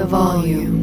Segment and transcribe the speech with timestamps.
[0.00, 0.80] the volume.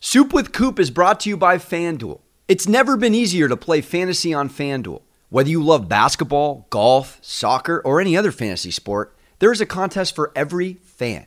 [0.00, 2.20] Soup with Coop is brought to you by FanDuel.
[2.48, 5.02] It's never been easier to play fantasy on FanDuel.
[5.28, 10.16] Whether you love basketball, golf, soccer, or any other fantasy sport, there is a contest
[10.16, 11.26] for every fan.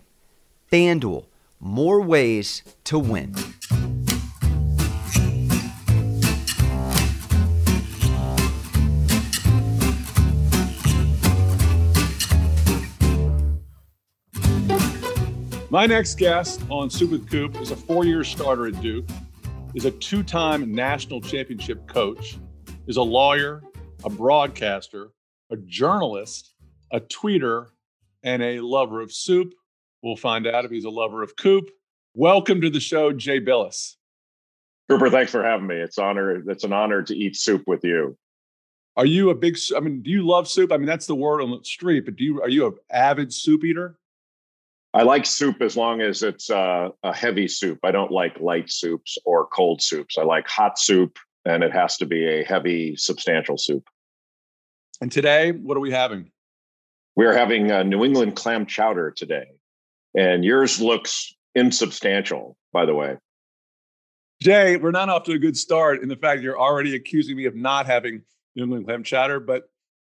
[0.70, 1.27] FanDuel,
[1.61, 3.36] more ways to win.
[15.77, 19.07] My next guest on Soup with Coop is a four-year starter at Duke,
[19.75, 22.39] is a two-time national championship coach,
[22.87, 23.61] is a lawyer,
[24.04, 25.11] a broadcaster,
[25.51, 26.55] a journalist,
[26.91, 27.68] a tweeter,
[28.23, 29.54] and a lover of soup.
[30.01, 31.69] We'll find out if he's a lover of Coop.
[32.16, 33.97] Welcome to the show, Jay Bilas.
[34.89, 35.75] Cooper, thanks for having me.
[35.75, 36.41] It's honor.
[36.49, 38.17] It's an honor to eat soup with you.
[38.95, 39.55] Are you a big?
[39.75, 40.71] I mean, do you love soup?
[40.71, 42.05] I mean, that's the word on the street.
[42.05, 42.41] But do you?
[42.41, 43.99] Are you an avid soup eater?
[44.97, 47.77] I like soup as long as it's uh, a heavy soup.
[47.83, 50.17] I don't like light soups or cold soups.
[50.17, 53.88] I like hot soup, and it has to be a heavy, substantial soup.
[54.99, 56.31] And today, what are we having?
[57.16, 59.45] We're having a New England clam chowder today,
[60.17, 63.17] and yours looks insubstantial, by the way.
[64.41, 67.45] Jay, we're not off to a good start in the fact you're already accusing me
[67.45, 68.23] of not having
[68.55, 69.69] New England clam chowder, but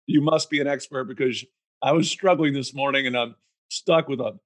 [0.08, 1.44] you must be an expert because
[1.82, 3.36] I was struggling this morning and I'm
[3.70, 4.40] stuck with a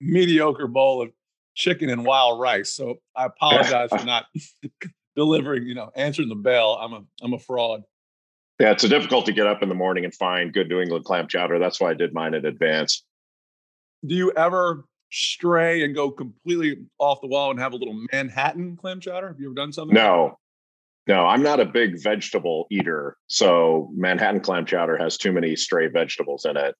[0.00, 1.10] mediocre bowl of
[1.54, 2.74] chicken and wild rice.
[2.74, 4.26] So I apologize for not
[5.16, 6.78] delivering, you know, answering the bell.
[6.80, 7.82] I'm a I'm a fraud.
[8.60, 11.04] Yeah, it's a difficult to get up in the morning and find good New England
[11.04, 11.58] clam chowder.
[11.58, 13.04] That's why I did mine in advance.
[14.06, 18.76] Do you ever stray and go completely off the wall and have a little Manhattan
[18.76, 19.28] clam chowder?
[19.28, 19.94] Have you ever done something?
[19.94, 20.38] No.
[21.06, 23.16] No, I'm not a big vegetable eater.
[23.28, 26.74] So Manhattan clam chowder has too many stray vegetables in it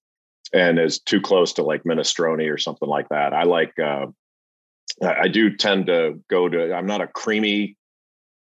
[0.52, 3.32] and is too close to like minestrone or something like that.
[3.32, 4.06] I like uh,
[5.02, 7.76] I do tend to go to I'm not a creamy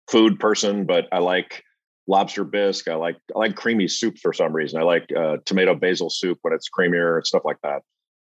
[0.09, 1.63] food person, but I like
[2.07, 2.87] lobster bisque.
[2.87, 4.79] I like I like creamy soup for some reason.
[4.79, 7.81] I like uh, tomato basil soup when it's creamier and stuff like that.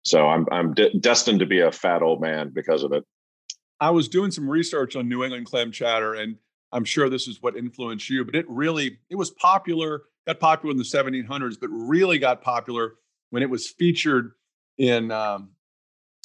[0.04, 3.04] So I'm I'm de- destined to be a fat old man because of it.
[3.80, 6.38] I was doing some research on New England clam chowder, and
[6.72, 8.25] I'm sure this is what influenced you.
[8.25, 12.96] But it really it was popular, got popular in the 1700s, but really got popular
[13.31, 14.34] when it was featured
[14.78, 15.50] in um,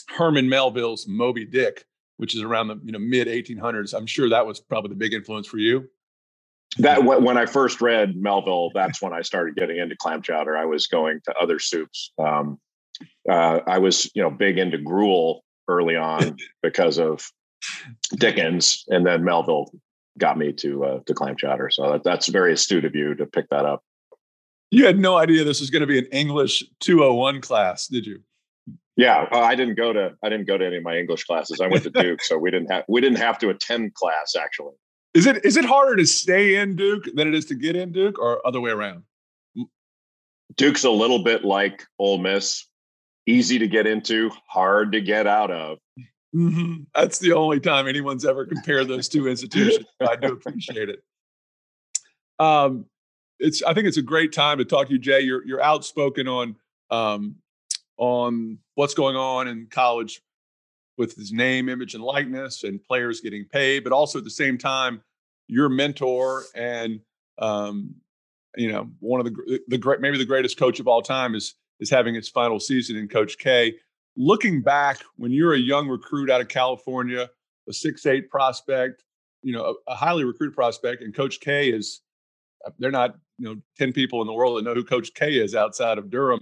[0.08, 1.84] Herman Melville's Moby Dick,
[2.18, 3.94] which is around the you know mid 1800s.
[3.94, 5.88] I'm sure that was probably the big influence for you.
[6.78, 10.56] That when I first read Melville, that's when I started getting into clam chowder.
[10.56, 12.12] I was going to other soups.
[12.18, 12.58] Um,
[13.30, 17.30] uh, I was you know big into gruel early on because of
[18.16, 19.72] Dickens, and then Melville
[20.18, 21.70] got me to uh, to clam chowder.
[21.70, 23.82] So that, that's very astute of you to pick that up.
[24.70, 28.20] You had no idea this was going to be an English 201 class, did you?
[28.96, 31.60] Yeah, I didn't go to I didn't go to any of my English classes.
[31.60, 34.72] I went to Duke, so we didn't have we didn't have to attend class actually.
[35.12, 37.92] Is it is it harder to stay in Duke than it is to get in
[37.92, 39.02] Duke, or other way around?
[40.56, 42.66] Duke's a little bit like Ole Miss,
[43.26, 45.78] easy to get into, hard to get out of.
[46.34, 46.84] Mm-hmm.
[46.94, 49.86] That's the only time anyone's ever compared those two institutions.
[50.00, 51.02] I do appreciate it.
[52.38, 52.86] Um,
[53.38, 55.20] it's I think it's a great time to talk to you, Jay.
[55.20, 56.56] You're you're outspoken on
[56.90, 57.36] um,
[57.96, 60.22] on what's going on in college
[60.98, 64.56] with his name, image, and likeness, and players getting paid, but also at the same
[64.56, 65.02] time,
[65.46, 67.00] your mentor and
[67.38, 67.94] um,
[68.56, 71.54] you know one of the the great maybe the greatest coach of all time is
[71.80, 73.74] is having his final season in Coach K.
[74.16, 77.28] Looking back, when you're a young recruit out of California,
[77.68, 79.04] a six eight prospect,
[79.42, 82.00] you know, a, a highly recruited prospect, and Coach K is
[82.78, 85.54] they're not you know 10 people in the world that know who coach k is
[85.54, 86.40] outside of durham.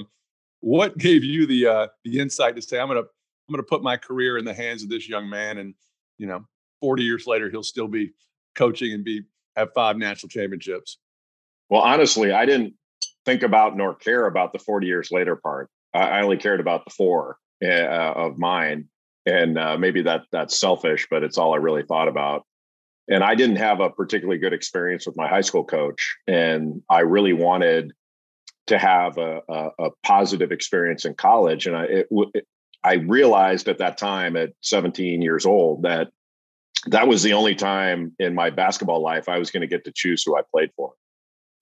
[0.61, 3.97] What gave you the uh the insight to say i'm gonna i'm gonna put my
[3.97, 5.75] career in the hands of this young man and
[6.19, 6.45] you know
[6.81, 8.13] 40 years later he'll still be
[8.55, 9.23] coaching and be
[9.57, 10.99] have five national championships?
[11.71, 12.75] Well honestly i didn't
[13.25, 15.71] think about nor care about the 40 years later part.
[15.95, 18.89] I, only cared about the four uh, of mine.
[19.27, 22.45] And uh, maybe that that's selfish but it's all i really thought about
[23.09, 27.01] and I didn't have a particularly good experience with my high school coach, and I
[27.01, 27.93] really wanted
[28.67, 31.67] to have a, a, a positive experience in college.
[31.67, 32.47] And I it, it,
[32.83, 36.09] I realized at that time, at 17 years old, that
[36.87, 39.93] that was the only time in my basketball life I was going to get to
[39.93, 40.93] choose who I played for.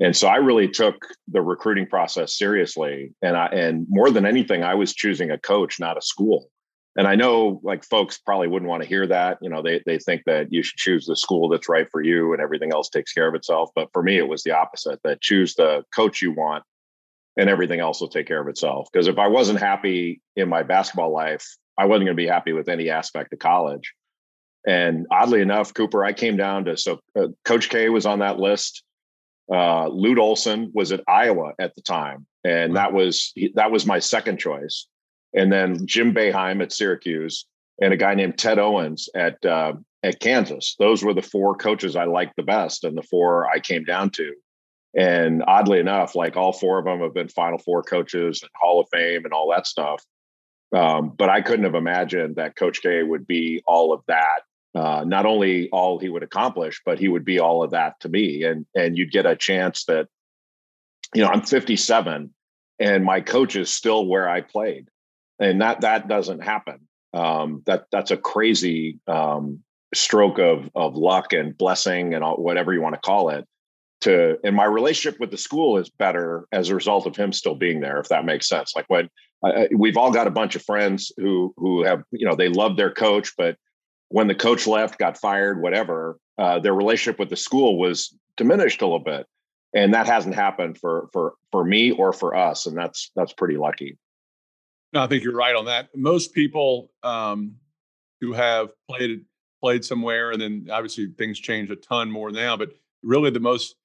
[0.00, 4.62] And so I really took the recruiting process seriously, and I and more than anything,
[4.62, 6.50] I was choosing a coach, not a school
[6.96, 9.38] and I know like folks probably wouldn't want to hear that.
[9.40, 12.32] You know, they they think that you should choose the school that's right for you
[12.32, 13.70] and everything else takes care of itself.
[13.74, 15.00] But for me, it was the opposite.
[15.04, 16.64] That choose the coach you want
[17.36, 18.88] and everything else will take care of itself.
[18.92, 21.46] Because if I wasn't happy in my basketball life,
[21.78, 23.94] I wasn't going to be happy with any aspect of college.
[24.66, 28.38] And oddly enough, Cooper, I came down to so uh, Coach K was on that
[28.38, 28.84] list.
[29.52, 33.98] Uh, Lute Olson was at Iowa at the time, and that was that was my
[33.98, 34.86] second choice.
[35.34, 37.46] And then Jim Boeheim at Syracuse,
[37.80, 40.76] and a guy named Ted Owens at uh, at Kansas.
[40.78, 44.10] Those were the four coaches I liked the best, and the four I came down
[44.10, 44.34] to.
[44.94, 48.80] And oddly enough, like all four of them have been Final Four coaches and Hall
[48.80, 50.04] of Fame and all that stuff.
[50.74, 54.40] Um, but I couldn't have imagined that Coach K would be all of that.
[54.74, 58.08] Uh, not only all he would accomplish, but he would be all of that to
[58.08, 58.44] me.
[58.44, 60.08] And and you'd get a chance that,
[61.14, 62.32] you know, I'm 57
[62.78, 64.88] and my coach is still where I played,
[65.38, 66.80] and that that doesn't happen.
[67.14, 69.62] Um, that that's a crazy um,
[69.94, 73.46] stroke of of luck and blessing and all, whatever you want to call it
[74.02, 77.54] to and my relationship with the school is better as a result of him still
[77.54, 78.72] being there if that makes sense.
[78.74, 79.08] Like when
[79.76, 82.92] we've all got a bunch of friends who who have you know they love their
[82.92, 83.56] coach but
[84.08, 88.82] when the coach left got fired whatever uh, their relationship with the school was diminished
[88.82, 89.26] a little bit.
[89.74, 93.56] And that hasn't happened for for for me or for us and that's that's pretty
[93.56, 93.96] lucky
[94.92, 97.54] no i think you're right on that most people um,
[98.20, 99.24] who have played
[99.62, 102.56] played somewhere, and then obviously things change a ton more now.
[102.56, 102.70] But
[103.02, 103.76] really, the most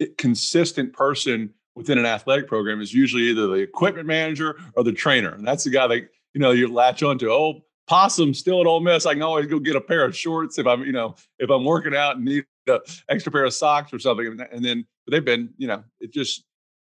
[0.00, 4.92] eh, consistent person within an athletic program is usually either the equipment manager or the
[4.92, 7.30] trainer, and that's the guy that you know you latch onto.
[7.30, 9.06] Oh, Possum still at Ole Miss.
[9.06, 11.64] I can always go get a pair of shorts if I'm you know if I'm
[11.64, 14.38] working out and need an extra pair of socks or something.
[14.52, 16.44] And then they've been you know it just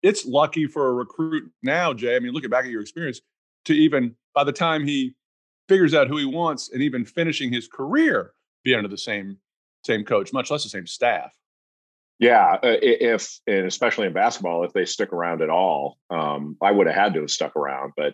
[0.03, 2.15] it's lucky for a recruit now, Jay.
[2.15, 3.21] I mean, looking back at your experience,
[3.65, 5.15] to even by the time he
[5.67, 8.33] figures out who he wants and even finishing his career
[8.63, 9.37] be under the same
[9.85, 11.31] same coach, much less the same staff.
[12.19, 16.71] Yeah, uh, if and especially in basketball, if they stick around at all, um, I
[16.71, 17.93] would have had to have stuck around.
[17.97, 18.13] But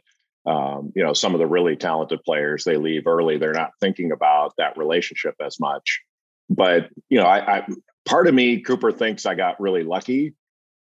[0.50, 4.14] um, you know, some of the really talented players they leave early; they're not thinking
[4.14, 6.02] about that relationship as much.
[6.50, 7.68] But you know, I, I
[8.06, 10.36] part of me, Cooper thinks I got really lucky,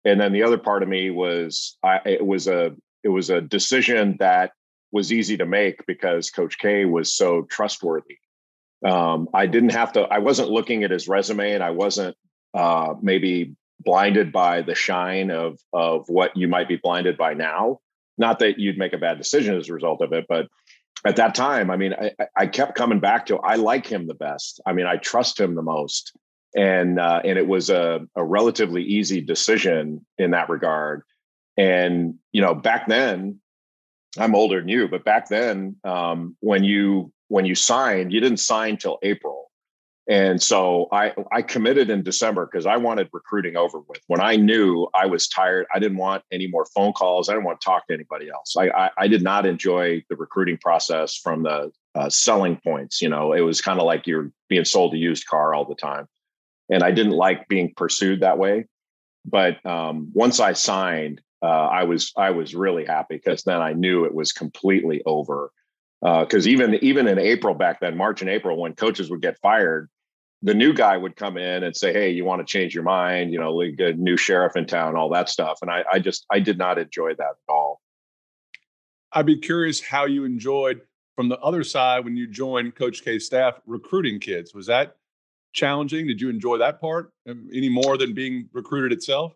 [0.06, 3.40] and then the other part of me was I, it was a it was a
[3.40, 4.52] decision that
[4.92, 8.18] was easy to make because Coach K was so trustworthy.
[8.84, 10.02] Um, I didn't have to.
[10.02, 12.16] I wasn't looking at his resume, and I wasn't
[12.54, 17.80] uh, maybe blinded by the shine of of what you might be blinded by now.
[18.16, 20.46] Not that you'd make a bad decision as a result of it, but
[21.04, 24.14] at that time, I mean, I, I kept coming back to I like him the
[24.14, 24.60] best.
[24.64, 26.12] I mean, I trust him the most,
[26.54, 31.02] and uh, and it was a, a relatively easy decision in that regard.
[31.56, 33.40] And you know, back then,
[34.19, 38.38] I'm older than you, but back then, um, when you when you signed, you didn't
[38.38, 39.50] sign till April,
[40.08, 44.00] and so I I committed in December because I wanted recruiting over with.
[44.06, 47.28] When I knew I was tired, I didn't want any more phone calls.
[47.28, 48.54] I didn't want to talk to anybody else.
[48.56, 53.02] I I, I did not enjoy the recruiting process from the uh, selling points.
[53.02, 55.75] You know, it was kind of like you're being sold a used car all the
[55.75, 56.06] time,
[56.68, 58.66] and I didn't like being pursued that way.
[59.24, 63.72] But um, once I signed, uh, I was I was really happy because then I
[63.72, 65.50] knew it was completely over.
[66.00, 69.38] Because uh, even even in April back then, March and April, when coaches would get
[69.38, 69.88] fired,
[70.42, 73.32] the new guy would come in and say, "Hey, you want to change your mind?
[73.32, 76.38] You know, a new sheriff in town, all that stuff." And I, I just I
[76.38, 77.80] did not enjoy that at all.
[79.12, 80.82] I'd be curious how you enjoyed
[81.16, 84.54] from the other side when you joined Coach K's staff recruiting kids.
[84.54, 84.96] Was that
[85.56, 86.06] challenging?
[86.06, 89.32] Did you enjoy that part um, any more than being recruited itself?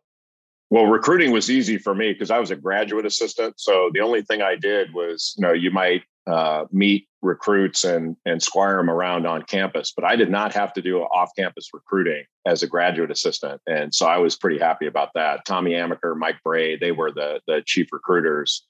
[0.70, 3.58] Well, recruiting was easy for me because I was a graduate assistant.
[3.58, 8.16] So the only thing I did was, you know, you might uh, meet recruits and
[8.24, 12.24] and squire them around on campus, but I did not have to do off-campus recruiting
[12.46, 15.44] as a graduate assistant, and so I was pretty happy about that.
[15.44, 18.64] Tommy Amaker, Mike Brey, they were the the chief recruiters.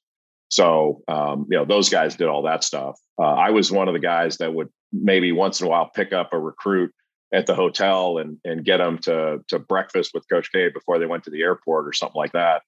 [0.48, 2.98] So um, you know, those guys did all that stuff.
[3.18, 6.12] Uh, I was one of the guys that would maybe once in a while pick
[6.12, 6.92] up a recruit
[7.32, 11.06] at the hotel and and get them to to breakfast with Coach K before they
[11.06, 12.62] went to the airport or something like that.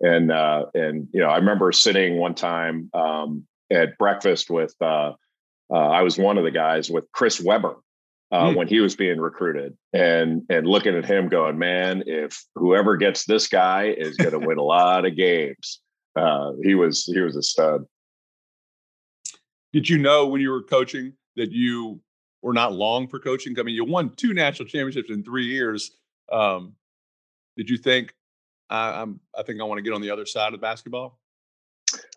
[0.00, 5.12] And uh, and you know, I remember sitting one time um, at breakfast with uh,
[5.70, 7.76] uh, I was one of the guys with Chris Webber
[8.32, 8.56] uh, mm.
[8.56, 13.24] when he was being recruited, and and looking at him, going, "Man, if whoever gets
[13.24, 15.80] this guy is going to win a lot of games."
[16.16, 17.84] Uh, he was he was a stud.
[19.72, 22.00] Did you know when you were coaching that you
[22.42, 23.58] were not long for coaching.
[23.58, 25.90] I mean, you won two national championships in three years.
[26.30, 26.74] Um,
[27.56, 28.14] did you think
[28.70, 31.18] I, am I think I want to get on the other side of basketball?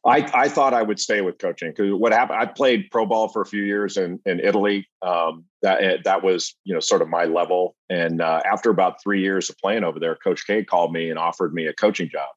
[0.05, 3.29] I, I thought I would stay with coaching because what happened, I played pro ball
[3.29, 4.87] for a few years in, in Italy.
[5.01, 7.75] Um, that, eh, that was, you know, sort of my level.
[7.89, 11.17] And uh, after about three years of playing over there, coach K called me and
[11.17, 12.29] offered me a coaching job.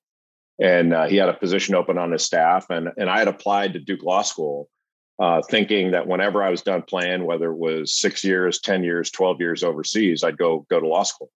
[0.61, 3.73] and uh, he had a position open on his staff, and and I had applied
[3.73, 4.69] to Duke Law School,
[5.19, 9.11] uh, thinking that whenever I was done playing, whether it was six years, ten years,
[9.11, 11.31] twelve years overseas, I'd go go to law school.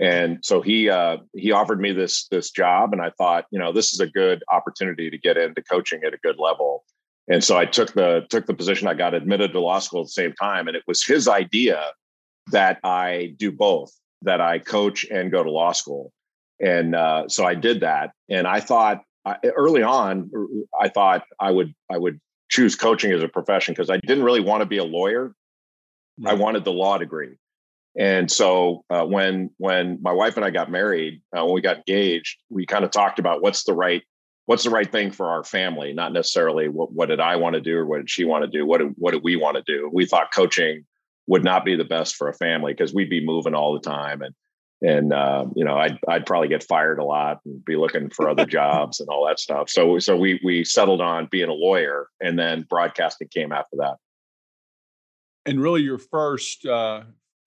[0.00, 3.72] And so he uh, he offered me this this job, and I thought, you know,
[3.72, 6.84] this is a good opportunity to get into coaching at a good level.
[7.28, 8.88] And so I took the took the position.
[8.88, 11.84] I got admitted to law school at the same time, and it was his idea
[12.50, 16.12] that I do both, that I coach and go to law school.
[16.58, 19.02] And uh, so I did that, and I thought
[19.44, 20.30] early on,
[20.80, 22.20] I thought I would I would
[22.50, 25.32] choose coaching as a profession because I didn't really want to be a lawyer.
[26.20, 26.32] Right.
[26.32, 27.36] I wanted the law degree.
[27.98, 31.78] And so uh, when when my wife and I got married, uh, when we got
[31.78, 34.02] engaged, we kind of talked about what's the right
[34.46, 37.60] what's the right thing for our family, not necessarily what what did I want to
[37.60, 39.62] do or what did she want to do, what did, what did we want to
[39.62, 39.90] do.
[39.92, 40.84] We thought coaching
[41.26, 44.22] would not be the best for a family because we'd be moving all the time
[44.22, 44.34] and
[44.82, 48.28] and uh, you know I'd I'd probably get fired a lot and be looking for
[48.28, 49.70] other jobs and all that stuff.
[49.70, 53.96] So so we we settled on being a lawyer, and then broadcasting came after that.
[55.46, 57.02] And really, your first uh,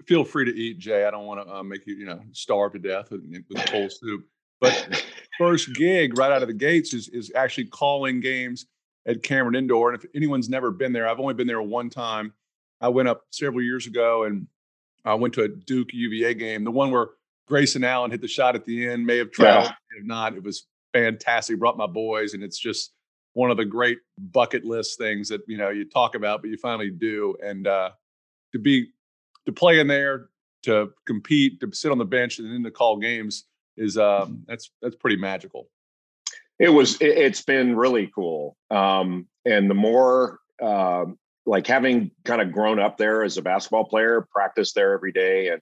[0.05, 1.05] feel free to eat, Jay.
[1.05, 3.91] I don't want to uh, make you, you know, starve to death with, with cold
[3.91, 4.25] soup.
[4.59, 5.03] But
[5.37, 8.67] first gig right out of the gates is is actually calling games
[9.05, 9.91] at Cameron Indoor.
[9.91, 12.33] And if anyone's never been there, I've only been there one time.
[12.79, 14.47] I went up several years ago and
[15.05, 17.09] I went to a Duke UVA game, the one where
[17.47, 19.05] Grayson Allen hit the shot at the end.
[19.05, 20.00] May have traveled, yeah.
[20.00, 21.59] if not, it was fantastic.
[21.59, 22.93] Brought my boys, and it's just
[23.33, 26.57] one of the great bucket list things that you know you talk about, but you
[26.57, 27.35] finally do.
[27.43, 27.91] And uh,
[28.53, 28.91] to be
[29.45, 30.29] to play in there,
[30.63, 33.45] to compete, to sit on the bench, and then to call games
[33.77, 35.69] is um, that's that's pretty magical.
[36.59, 37.01] It was.
[37.01, 38.55] It, has been really cool.
[38.69, 41.05] Um, and the more uh,
[41.45, 45.50] like having kind of grown up there as a basketball player, practice there every day,
[45.50, 45.62] and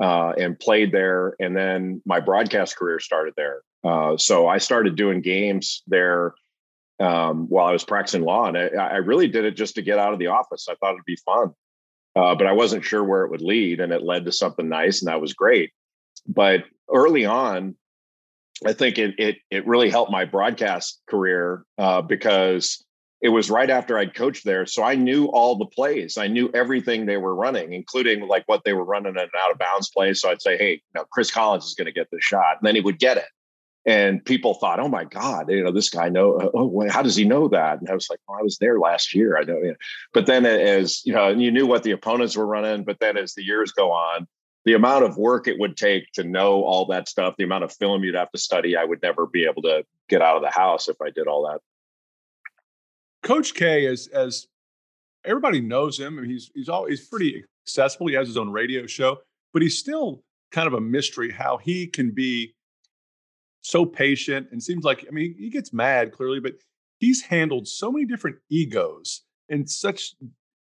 [0.00, 3.62] uh, and played there, and then my broadcast career started there.
[3.84, 6.34] Uh, so I started doing games there
[7.00, 9.98] um, while I was practicing law, and I, I, really did it just to get
[9.98, 10.68] out of the office.
[10.70, 11.52] I thought it'd be fun
[12.14, 15.00] uh, but I wasn't sure where it would lead, and it led to something nice,
[15.00, 15.72] and that was great.
[16.26, 17.74] But early on,
[18.66, 22.84] I think it it it really helped my broadcast career uh, because
[23.22, 26.18] it was right after I'd coached there, so I knew all the plays.
[26.18, 29.52] I knew everything they were running, including like what they were running in an out
[29.52, 30.12] of bounds play.
[30.14, 32.74] So I'd say, "Hey, now Chris Collins is going to get this shot," and then
[32.74, 33.28] he would get it
[33.84, 36.50] and people thought, "Oh my God, you know this guy know?
[36.54, 39.14] Oh, how does he know that?" And I was like, "Well, I was there last
[39.14, 39.36] year.
[39.36, 39.74] I know." Know.
[40.12, 42.84] But then, as you know, you knew what the opponents were running.
[42.84, 44.28] But then, as the years go on,
[44.64, 47.72] the amount of work it would take to know all that stuff, the amount of
[47.72, 50.50] film you'd have to study, I would never be able to get out of the
[50.50, 51.60] house if I did all that.
[53.22, 54.46] Coach K, as as
[55.24, 58.08] everybody knows him, and he's he's always pretty accessible.
[58.08, 59.18] He has his own radio show,
[59.52, 62.54] but he's still kind of a mystery how he can be
[63.62, 66.54] so patient and seems like, I mean, he gets mad clearly, but
[66.98, 70.14] he's handled so many different egos and such.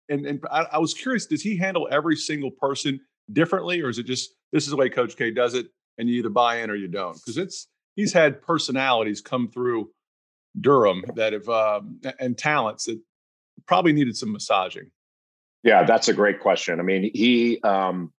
[0.07, 2.99] And, and I, I was curious, does he handle every single person
[3.31, 6.19] differently, or is it just this is the way Coach K does it, and you
[6.19, 7.15] either buy in or you don't?
[7.15, 9.89] Because it's he's had personalities come through
[10.59, 12.99] Durham that have um, and talents that
[13.65, 14.91] probably needed some massaging.
[15.63, 16.79] Yeah, that's a great question.
[16.79, 18.11] I mean, he um,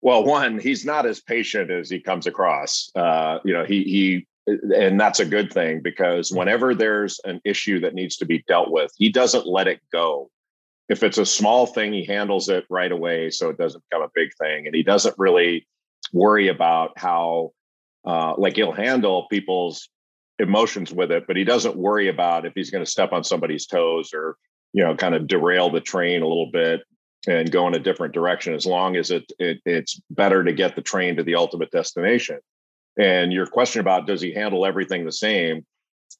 [0.00, 2.90] well, one, he's not as patient as he comes across.
[2.94, 6.38] Uh, you know, he he and that's a good thing because mm-hmm.
[6.38, 10.30] whenever there's an issue that needs to be dealt with, he doesn't let it go.
[10.88, 14.10] If it's a small thing, he handles it right away so it doesn't become a
[14.14, 14.66] big thing.
[14.66, 15.66] And he doesn't really
[16.12, 17.52] worry about how,
[18.04, 19.88] uh, like, he'll handle people's
[20.38, 23.66] emotions with it, but he doesn't worry about if he's going to step on somebody's
[23.66, 24.36] toes or,
[24.72, 26.82] you know, kind of derail the train a little bit
[27.26, 30.76] and go in a different direction as long as it, it it's better to get
[30.76, 32.38] the train to the ultimate destination.
[32.98, 35.64] And your question about does he handle everything the same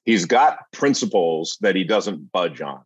[0.03, 2.81] he's got principles that he doesn't budge on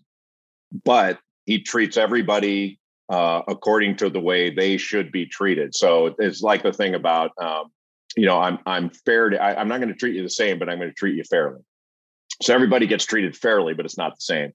[0.86, 5.75] but he treats everybody uh, according to the way they should be treated.
[5.75, 7.71] So it's like the thing about um,
[8.15, 10.59] you know i'm i'm fair to I, i'm not going to treat you the same
[10.59, 11.61] but i'm going to treat you fairly.
[12.41, 14.53] So everybody gets treated fairly but it's not the same.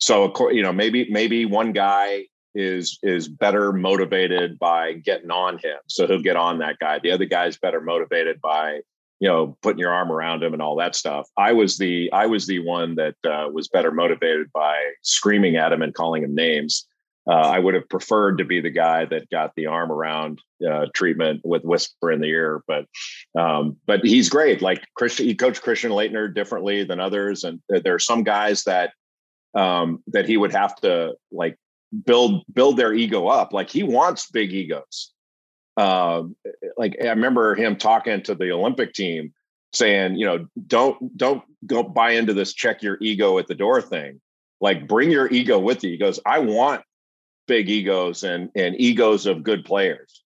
[0.00, 5.78] So you know maybe maybe one guy is is better motivated by getting on him
[5.88, 6.98] so he'll get on that guy.
[6.98, 8.80] The other guy's better motivated by
[9.20, 11.28] you know putting your arm around him and all that stuff.
[11.36, 15.72] I was the i was the one that uh, was better motivated by screaming at
[15.72, 16.86] him and calling him names
[17.28, 20.86] uh, i would have preferred to be the guy that got the arm around uh,
[20.94, 22.86] treatment with whisper in the ear but
[23.38, 27.94] um, but he's great like christian he coached christian Laettner differently than others and there
[27.94, 28.92] are some guys that
[29.54, 31.56] um, that he would have to like
[32.04, 33.52] build build their ego up.
[33.52, 35.12] Like he wants big egos.
[35.76, 36.24] Uh,
[36.76, 39.32] like I remember him talking to the Olympic team,
[39.72, 43.80] saying, you know, don't don't go buy into this check your ego at the door
[43.80, 44.20] thing.
[44.60, 45.90] Like bring your ego with you.
[45.90, 46.82] He goes, I want
[47.46, 50.22] big egos and and egos of good players.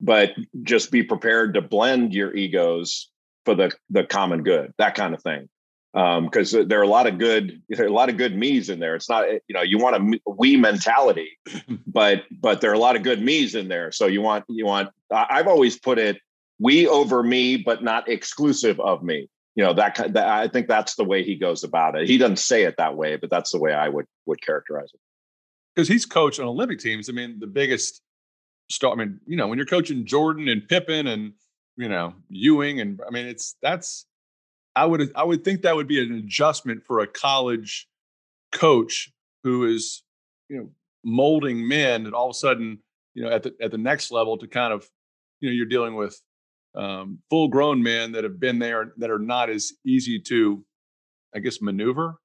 [0.00, 3.10] But just be prepared to blend your egos
[3.44, 5.48] for the the common good, that kind of thing.
[5.92, 8.70] Because um, there are a lot of good, there are a lot of good me's
[8.70, 8.94] in there.
[8.94, 11.38] It's not, you know, you want a we mentality,
[11.86, 13.92] but but there are a lot of good me's in there.
[13.92, 14.88] So you want you want.
[15.10, 16.18] I've always put it
[16.58, 19.28] we over me, but not exclusive of me.
[19.54, 22.08] You know that, that I think that's the way he goes about it.
[22.08, 25.00] He doesn't say it that way, but that's the way I would would characterize it.
[25.74, 27.08] Because he's coached on Olympic teams.
[27.08, 28.02] I mean, the biggest
[28.70, 28.92] star.
[28.92, 31.32] I mean, you know, when you're coaching Jordan and Pippen and
[31.76, 34.06] you know Ewing, and I mean, it's that's.
[34.74, 37.88] I would I would think that would be an adjustment for a college
[38.52, 39.10] coach
[39.44, 40.02] who is
[40.48, 40.70] you know
[41.04, 42.78] molding men, and all of a sudden
[43.14, 44.88] you know at the at the next level to kind of
[45.40, 46.20] you know you're dealing with
[46.74, 50.64] um, full grown men that have been there that are not as easy to,
[51.34, 52.16] I guess, maneuver?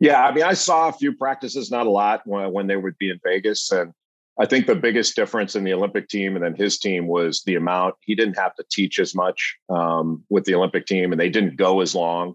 [0.00, 2.96] Yeah, I mean, I saw a few practices, not a lot, when, when they would
[2.98, 3.70] be in Vegas.
[3.72, 3.92] And
[4.38, 7.56] I think the biggest difference in the Olympic team and then his team was the
[7.56, 11.30] amount he didn't have to teach as much um, with the Olympic team, and they
[11.30, 12.34] didn't go as long.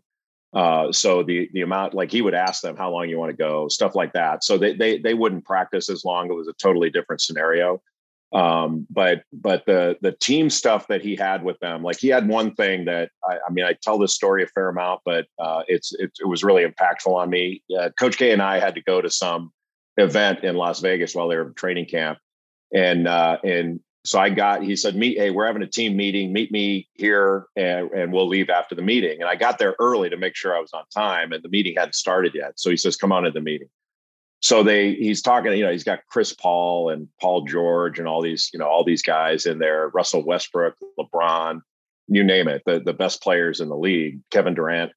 [0.53, 3.35] Uh, so the the amount, like he would ask them how long you want to
[3.35, 4.43] go, stuff like that.
[4.43, 6.29] So they they they wouldn't practice as long.
[6.29, 7.81] It was a totally different scenario.
[8.33, 12.27] Um, but but the the team stuff that he had with them, like he had
[12.27, 15.61] one thing that I, I mean, I tell this story a fair amount, but uh,
[15.67, 17.61] it's it, it, was really impactful on me.
[17.77, 19.51] Uh, Coach K and I had to go to some
[19.97, 22.17] event in Las Vegas while they were training camp,
[22.73, 26.33] and uh, and so I got he said, "Meet, hey, we're having a team meeting.
[26.33, 30.09] Meet me here, and, and we'll leave after the meeting." And I got there early
[30.09, 32.53] to make sure I was on time, and the meeting hadn't started yet.
[32.59, 33.69] So he says, "Come on to the meeting."
[34.43, 38.21] So they he's talking you know he's got chris paul and paul george and all
[38.21, 41.61] these you know all these guys in there russell westbrook lebron
[42.07, 44.91] you name it the, the best players in the league kevin durant.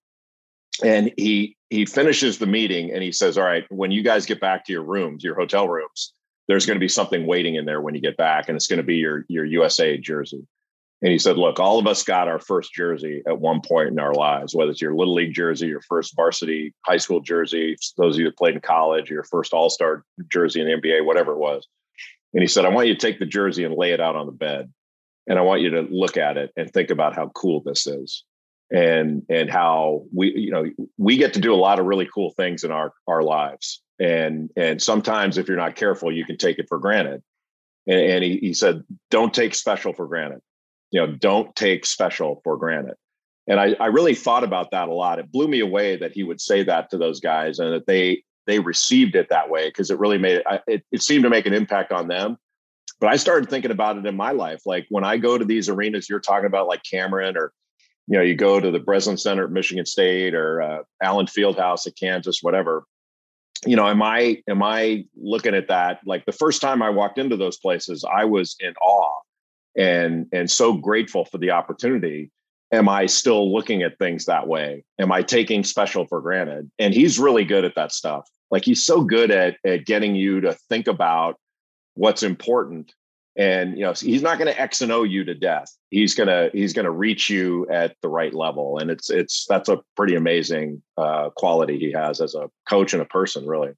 [0.85, 4.41] And he he finishes the meeting and he says all right when you guys get
[4.41, 6.13] back to your rooms your hotel rooms
[6.49, 8.77] there's going to be something waiting in there when you get back and it's going
[8.77, 10.47] to be your your usa jersey
[11.03, 13.99] and he said, Look, all of us got our first jersey at one point in
[13.99, 18.17] our lives, whether it's your little league jersey, your first varsity high school jersey, those
[18.17, 21.33] of you that played in college, your first all star jersey in the NBA, whatever
[21.33, 21.67] it was.
[22.33, 24.27] And he said, I want you to take the jersey and lay it out on
[24.27, 24.73] the bed.
[25.27, 28.25] And I want you to look at it and think about how cool this is.
[28.73, 30.65] And and how we, you know,
[30.99, 33.81] we get to do a lot of really cool things in our our lives.
[34.01, 37.23] And and sometimes if you're not careful, you can take it for granted.
[37.87, 40.41] And, and he, he said, don't take special for granted
[40.91, 42.95] you know don't take special for granted.
[43.49, 45.19] And I, I really thought about that a lot.
[45.19, 48.23] It blew me away that he would say that to those guys and that they
[48.47, 51.55] they received it that way because it really made it, it seemed to make an
[51.55, 52.37] impact on them.
[53.01, 54.63] But i started thinking about it in my life.
[54.67, 57.53] Like when i go to these arenas you're talking about like cameron or
[58.07, 61.87] you know you go to the breslin center at michigan state or uh, allen fieldhouse
[61.87, 62.85] at kansas whatever.
[63.65, 66.01] You know am i am i looking at that?
[66.07, 69.21] Like the first time i walked into those places i was in awe
[69.77, 72.31] and and so grateful for the opportunity
[72.73, 74.85] am i still looking at things that way?
[74.99, 76.71] Am i taking special for granted?
[76.79, 78.29] And he's really good at that stuff.
[78.51, 81.37] Like he's so good at at getting you to think about
[81.95, 82.93] what's important.
[83.39, 85.71] And you know he's not going to x and o you to death.
[85.91, 88.79] He's going to he's going to reach you at the right level.
[88.79, 93.03] And it's it's that's a pretty amazing uh, quality he has as a coach and
[93.03, 93.73] a person really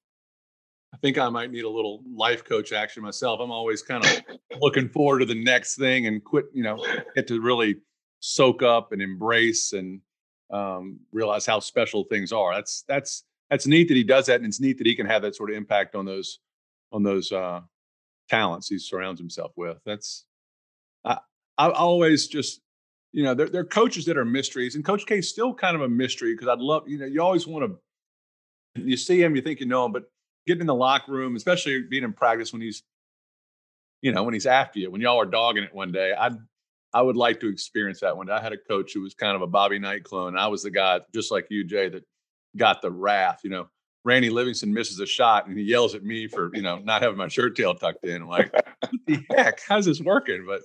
[1.01, 3.41] think I might need a little life coach action myself.
[3.41, 6.85] I'm always kind of looking forward to the next thing and quit, you know,
[7.15, 7.77] get to really
[8.21, 10.01] soak up and embrace and
[10.51, 12.55] um, realize how special things are.
[12.55, 15.23] That's that's that's neat that he does that, and it's neat that he can have
[15.23, 16.41] that sort of impact on those
[16.93, 17.61] on those uh,
[18.29, 19.79] talents he surrounds himself with.
[19.85, 20.25] That's
[21.05, 21.19] I
[21.57, 22.61] I always just
[23.13, 25.77] you know there there are coaches that are mysteries, and Coach K is still kind
[25.77, 27.79] of a mystery because I'd love you know you always want to
[28.85, 30.05] you see him, you think you know him, but
[30.49, 32.83] getting in the locker room, especially being in practice when he's,
[34.03, 36.37] you know, when he's after you, when y'all are dogging it one day, I'd,
[36.93, 38.33] I would like to experience that one day.
[38.33, 40.37] I had a coach who was kind of a Bobby Knight clone.
[40.37, 42.03] I was the guy, just like you, Jay, that
[42.57, 43.41] got the wrath.
[43.45, 43.69] You know,
[44.05, 47.19] Randy Livingston misses a shot and he yells at me for, you know, not having
[47.19, 48.23] my shirt tail tucked in.
[48.23, 49.61] I'm like, what the heck?
[49.69, 50.47] How's this working?
[50.47, 50.63] But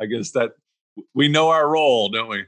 [0.00, 0.52] I guess that
[1.14, 2.44] we know our role, don't we?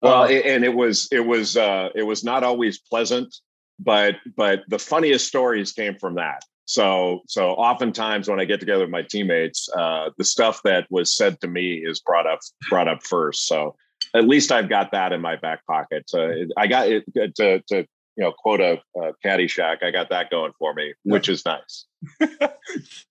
[0.00, 3.36] Well, and it was it was uh, it was not always pleasant
[3.78, 6.42] but but the funniest stories came from that.
[6.64, 11.14] So so oftentimes when i get together with my teammates uh, the stuff that was
[11.14, 13.46] said to me is brought up brought up first.
[13.46, 13.76] So
[14.14, 17.04] at least i've got that in my back pocket so i got it
[17.36, 17.76] to, to
[18.16, 21.86] you know quote a, a caddyshack i got that going for me which is nice.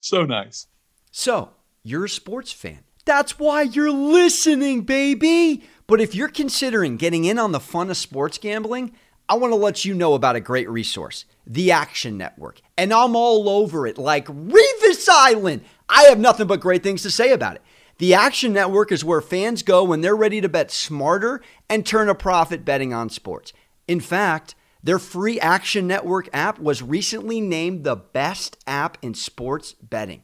[0.02, 0.68] So nice.
[1.12, 1.52] So
[1.84, 2.80] you're a sports fan.
[3.06, 5.64] That's why you're listening, baby.
[5.88, 8.94] But if you're considering getting in on the fun of sports gambling,
[9.32, 12.60] I want to let you know about a great resource, the Action Network.
[12.78, 15.62] And I'm all over it like Revis Island.
[15.88, 17.62] I have nothing but great things to say about it.
[17.98, 22.10] The Action Network is where fans go when they're ready to bet smarter and turn
[22.10, 23.54] a profit betting on sports.
[23.88, 29.76] In fact, their free Action Network app was recently named the best app in sports
[29.82, 30.24] betting.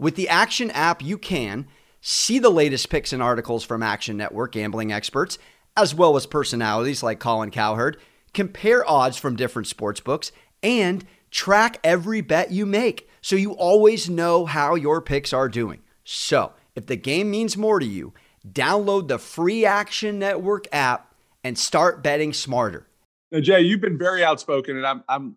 [0.00, 1.68] With the Action app, you can
[2.00, 5.38] see the latest picks and articles from Action Network gambling experts,
[5.76, 7.98] as well as personalities like Colin Cowherd,
[8.34, 14.08] compare odds from different sports books, and track every bet you make so you always
[14.08, 15.80] know how your picks are doing.
[16.04, 18.14] So, if the game means more to you,
[18.46, 21.12] download the free Action Network app
[21.44, 22.86] and start betting smarter.
[23.30, 25.36] Now, Jay, you've been very outspoken, and I'm I'm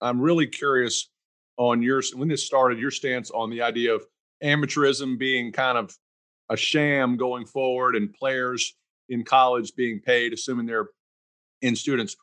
[0.00, 1.08] I'm really curious
[1.56, 4.04] on your when this started, your stance on the idea of
[4.42, 5.94] amateurism being kind of
[6.48, 8.74] a sham going forward, and players
[9.08, 10.88] in college being paid, assuming they're
[11.62, 12.16] in students,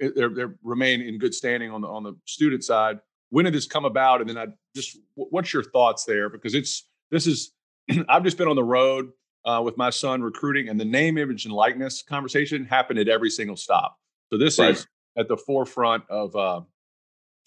[0.00, 2.98] they they remain in good standing on the on the student side.
[3.30, 4.20] When did this come about?
[4.20, 6.28] And then I just what's your thoughts there?
[6.28, 7.52] Because it's this is
[8.08, 9.10] I've just been on the road
[9.44, 13.30] uh, with my son recruiting, and the name, image, and likeness conversation happened at every
[13.30, 13.96] single stop.
[14.30, 14.70] So this right.
[14.70, 16.60] is at the forefront of uh,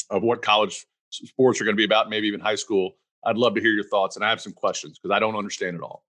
[0.10, 2.94] of what college sports are going to be about, maybe even high school.
[3.24, 5.76] I'd love to hear your thoughts, and I have some questions because I don't understand
[5.76, 6.04] it all.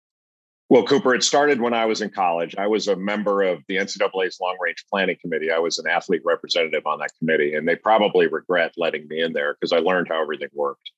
[0.72, 2.54] Well, Cooper, it started when I was in college.
[2.56, 5.50] I was a member of the NCAA's long range planning committee.
[5.50, 9.34] I was an athlete representative on that committee, and they probably regret letting me in
[9.34, 10.90] there because I learned how everything worked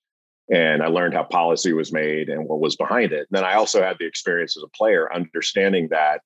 [0.49, 3.27] and I learned how policy was made and what was behind it.
[3.29, 6.21] And then I also had the experience as a player, understanding that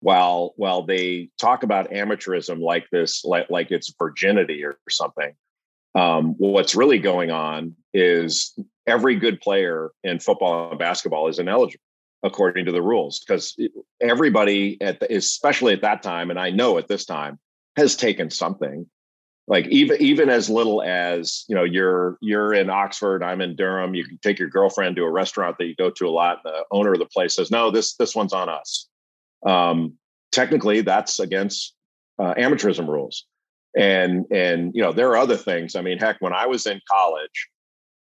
[0.00, 5.34] while while they talk about amateurism like this, like like it's virginity or something,
[5.94, 8.58] um, what's really going on is
[8.88, 11.84] every good player in football and basketball is ineligible
[12.22, 13.56] according to the rules because
[14.00, 17.38] everybody at the, especially at that time, and I know at this time,
[17.76, 18.86] has taken something.
[19.46, 23.94] Like even even as little as you know you're you're in oxford i'm in durham
[23.94, 26.52] you can take your girlfriend to a restaurant that you go to a lot and
[26.52, 28.88] the owner of the place says no this this one's on us.
[29.46, 29.94] Um,
[30.32, 31.74] technically that's against
[32.18, 33.24] uh, amateurism rules.
[33.74, 35.76] And and you know there are other things.
[35.76, 37.48] I mean heck when i was in college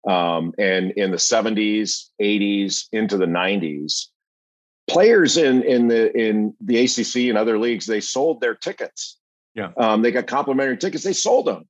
[0.06, 4.06] um, and in the 70s 80s into the 90s
[4.88, 9.18] players in in the in the acc and other leagues they sold their tickets
[9.58, 9.72] yeah.
[9.76, 11.02] Um, they got complimentary tickets.
[11.02, 11.64] They sold them.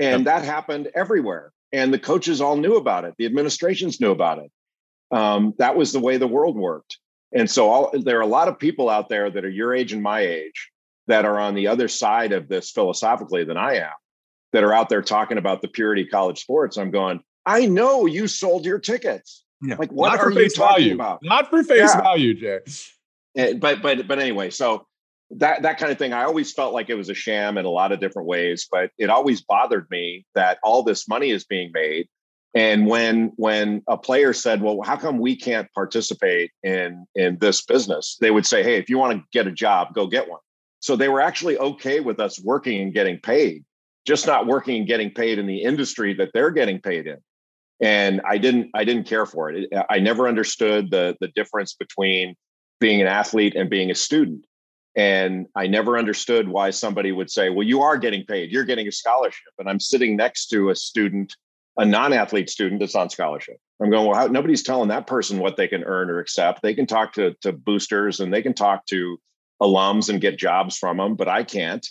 [0.00, 0.42] And yep.
[0.42, 1.52] that happened everywhere.
[1.72, 3.14] And the coaches all knew about it.
[3.18, 4.50] The administrations knew about it.
[5.10, 6.98] Um, that was the way the world worked.
[7.32, 9.92] And so all, there are a lot of people out there that are your age
[9.92, 10.70] and my age
[11.06, 13.92] that are on the other side of this philosophically than I am,
[14.52, 16.78] that are out there talking about the purity of college sports.
[16.78, 19.44] I'm going, I know you sold your tickets.
[19.62, 19.76] Yeah.
[19.78, 20.94] Like, what are you talking value.
[20.94, 21.20] about?
[21.22, 22.00] Not for face yeah.
[22.00, 22.60] value, Jay.
[23.36, 24.86] And, but but but anyway, so
[25.30, 27.70] that that kind of thing i always felt like it was a sham in a
[27.70, 31.70] lot of different ways but it always bothered me that all this money is being
[31.72, 32.06] made
[32.54, 37.62] and when when a player said well how come we can't participate in in this
[37.62, 40.40] business they would say hey if you want to get a job go get one
[40.80, 43.64] so they were actually okay with us working and getting paid
[44.06, 47.16] just not working and getting paid in the industry that they're getting paid in
[47.80, 52.34] and i didn't i didn't care for it i never understood the the difference between
[52.80, 54.44] being an athlete and being a student
[54.96, 58.86] and I never understood why somebody would say, well, you are getting paid, you're getting
[58.86, 59.52] a scholarship.
[59.58, 61.34] And I'm sitting next to a student,
[61.76, 63.56] a non athlete student that's on scholarship.
[63.82, 66.62] I'm going, well, how, nobody's telling that person what they can earn or accept.
[66.62, 69.18] They can talk to, to boosters and they can talk to
[69.60, 71.84] alums and get jobs from them, but I can't.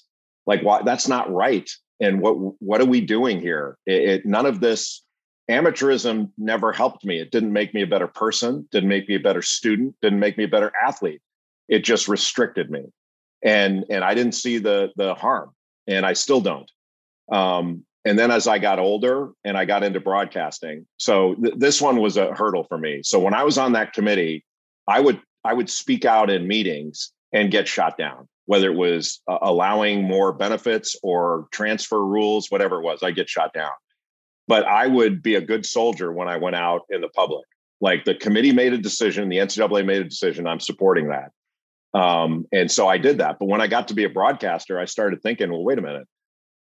[0.46, 0.82] Like, why?
[0.84, 1.69] That's not right.
[2.00, 3.78] And what what are we doing here?
[3.86, 5.04] It, it, none of this
[5.49, 7.19] amateurism never helped me.
[7.19, 10.38] It didn't make me a better person, didn't make me a better student, didn't make
[10.38, 11.21] me a better athlete.
[11.67, 12.86] It just restricted me.
[13.43, 15.51] And and i didn't see the the harm
[15.88, 16.69] and i still don't.
[17.32, 21.82] Um, and then as i got older and i got into broadcasting so th- this
[21.82, 23.01] one was a hurdle for me.
[23.03, 24.45] So when i was on that committee
[24.88, 29.21] i would i would speak out in meetings and get shot down whether it was
[29.29, 33.71] uh, allowing more benefits or transfer rules whatever it was i get shot down
[34.47, 37.45] but i would be a good soldier when i went out in the public
[37.82, 41.32] like the committee made a decision the ncaa made a decision i'm supporting that
[41.93, 43.38] um, and so I did that.
[43.39, 46.08] But when I got to be a broadcaster, I started thinking, well, wait a minute.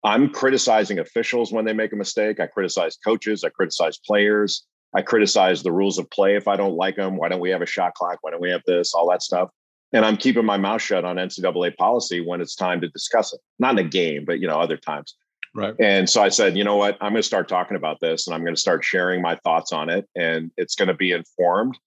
[0.04, 2.40] I'm criticizing officials when they make a mistake.
[2.40, 3.44] I criticize coaches.
[3.44, 4.66] I criticize players.
[4.96, 7.18] I criticize the rules of play if I don't like them.
[7.18, 8.20] Why don't we have a shot clock?
[8.22, 8.94] Why don't we have this?
[8.94, 9.50] All that stuff.
[9.92, 13.42] And I'm keeping my mouth shut on NCAA policy when it's time to discuss it.
[13.60, 15.16] Not in a game, but you know, other times.
[15.56, 15.74] Right.
[15.80, 16.98] And so I said, you know what?
[17.02, 19.72] I'm going to start talking about this and I'm going to start sharing my thoughts
[19.72, 20.08] on it.
[20.16, 21.78] And it's going to be informed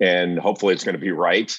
[0.00, 1.56] and hopefully it's going to be right.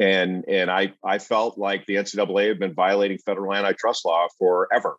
[0.00, 4.96] And and I I felt like the NCAA had been violating federal antitrust law forever,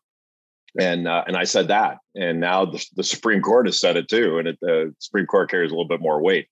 [0.77, 4.09] and uh, and I said that, and now the, the Supreme Court has said it
[4.09, 6.47] too, and it, the Supreme Court carries a little bit more weight.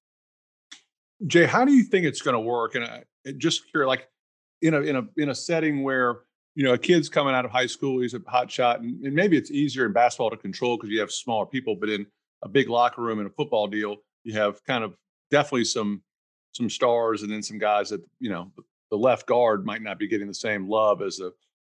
[1.25, 2.75] Jay, how do you think it's going to work?
[2.75, 3.03] And I,
[3.37, 4.07] just curious, like
[4.61, 6.19] in a in a in a setting where
[6.57, 9.13] you know a kid's coming out of high school, he's a hot shot, and, and
[9.13, 12.03] maybe it's easier in basketball to control because you have smaller people, but in
[12.41, 14.95] a big locker room in a football deal, you have kind of
[15.29, 16.01] definitely some
[16.53, 18.51] some stars and then some guys that you know
[18.89, 21.29] the left guard might not be getting the same love as a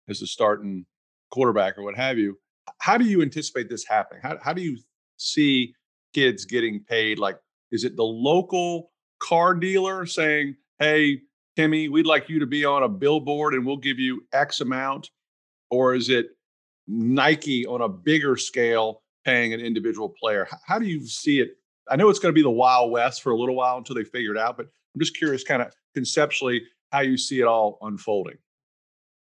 [0.10, 0.86] as a starting
[1.32, 2.38] quarterback or what have you.
[2.80, 4.22] How do you anticipate this happening?
[4.22, 4.78] How how do you
[5.16, 5.74] see
[6.14, 7.20] kids getting paid?
[7.20, 7.40] Like,
[7.72, 11.22] is it the local car dealer saying, "Hey,
[11.56, 15.10] Timmy, we'd like you to be on a billboard and we'll give you X amount,"
[15.70, 16.28] or is it
[16.88, 20.48] Nike on a bigger scale paying an individual player?
[20.66, 21.58] How do you see it
[21.90, 24.04] I know it's going to be the Wild West for a little while until they
[24.04, 27.78] figure it out, but I'm just curious, kind of conceptually, how you see it all
[27.82, 28.38] unfolding.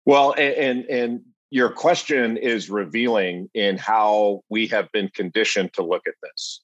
[0.06, 5.84] Well, and, and, and your question is revealing in how we have been conditioned to
[5.84, 6.62] look at this.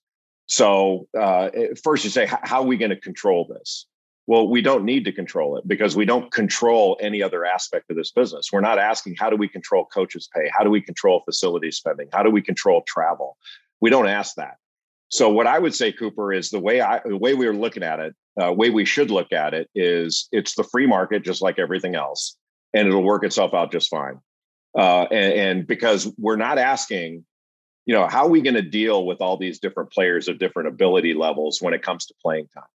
[0.48, 3.86] So uh, eh, first, you say, how are we going to control this?
[4.30, 7.98] Well, we don't need to control it because we don't control any other aspect of
[7.98, 8.50] this business.
[8.54, 10.52] We're not asking how do we control coaches' pay?
[10.56, 12.10] How do we control facility spending?
[12.14, 13.38] How do we control travel?
[13.82, 14.58] We don't ask that.
[15.10, 17.82] So what I would say, Cooper, is the way I the way we are looking
[17.82, 21.42] at it, uh, way we should look at it is it's the free market, just
[21.42, 22.38] like everything else,
[22.72, 24.20] and it'll work itself out just fine.
[24.78, 27.26] Uh, and, and because we're not asking,
[27.88, 30.70] you know, how are we going to deal with all these different players of different
[30.70, 32.66] ability levels when it comes to playing time?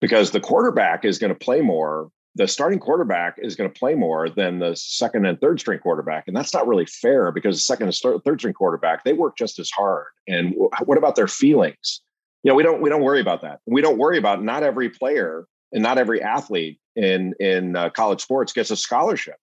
[0.00, 3.94] Because the quarterback is going to play more the starting quarterback is going to play
[3.94, 6.24] more than the second and third string quarterback.
[6.26, 9.58] And that's not really fair because the second and third string quarterback, they work just
[9.58, 10.08] as hard.
[10.28, 10.54] And
[10.84, 12.02] what about their feelings?
[12.42, 13.60] You know, we don't we don't worry about that.
[13.66, 18.20] We don't worry about not every player and not every athlete in in uh, college
[18.20, 19.36] sports gets a scholarship.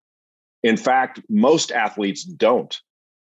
[0.62, 2.80] In fact, most athletes don't.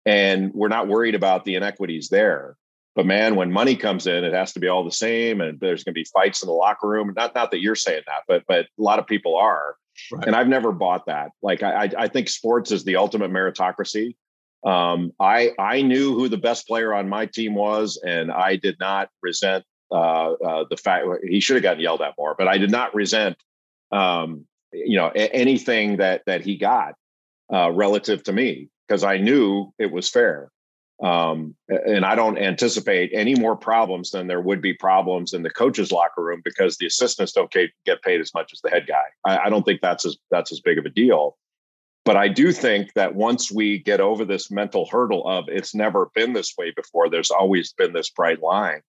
[0.05, 2.57] And we're not worried about the inequities there.
[2.97, 5.85] But man, when money comes in, it has to be all the same, and there's
[5.85, 7.13] going to be fights in the locker room.
[7.15, 9.77] Not not that you're saying that, but but a lot of people are.
[10.11, 10.27] Right.
[10.27, 11.31] And I've never bought that.
[11.43, 14.17] Like I I think sports is the ultimate meritocracy.
[14.65, 18.77] Um, I I knew who the best player on my team was, and I did
[18.81, 22.57] not resent uh, uh, the fact he should have gotten yelled at more, but I
[22.57, 23.37] did not resent
[23.93, 26.95] um, you know a- anything that that he got
[27.53, 30.51] uh, relative to me because I knew it was fair.
[31.03, 35.51] Um, and I don't anticipate any more problems than there would be problems in the
[35.51, 39.05] coaches' locker room because the assistants don't get paid as much as the head guy.
[39.25, 41.37] I, I don't think that's as that's as big of a deal.
[42.07, 46.09] But I do think that once we get over this mental hurdle of it's never
[46.15, 48.81] been this way before, there's always been this bright line.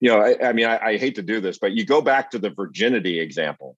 [0.00, 2.30] You know, I, I mean, I, I hate to do this, but you go back
[2.30, 3.76] to the virginity example,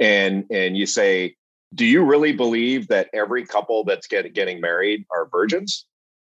[0.00, 1.36] and and you say,
[1.74, 5.86] do you really believe that every couple that's get, getting married are virgins?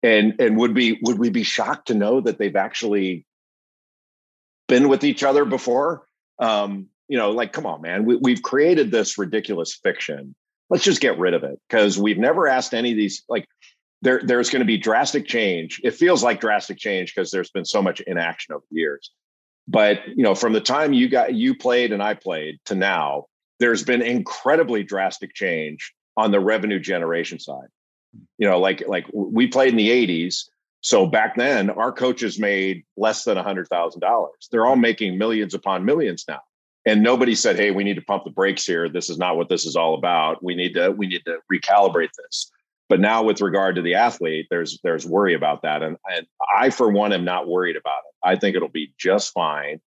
[0.04, 3.26] And and would be would we be shocked to know that they've actually
[4.68, 6.06] been with each other before?
[6.40, 10.36] Um you know like come on man we, we've created this ridiculous fiction.
[10.70, 13.48] Let's just get rid of it because we've never asked any of these like
[14.02, 15.80] there there's going to be drastic change.
[15.84, 19.12] It feels like drastic change because there's been so much inaction over the years.
[19.68, 23.26] But you know from the time you got you played and i played to now
[23.60, 27.70] there's been incredibly drastic change on the revenue generation side
[28.38, 30.46] you know, like like we played in the 80s.
[30.82, 34.50] So back then, our coaches made less than a hundred thousand dollars.
[34.52, 36.42] They're all making millions upon millions now.
[36.86, 38.90] And nobody said, "Hey, we need to pump the brakes here.
[38.90, 40.44] This is not what this is all about.
[40.44, 42.52] We need to we need to recalibrate this."
[42.90, 46.70] But now, with regard to the athlete, there's there's worry about that, and, and I,
[46.70, 48.16] for one, am not worried about it.
[48.28, 49.80] I think it'll be just fine,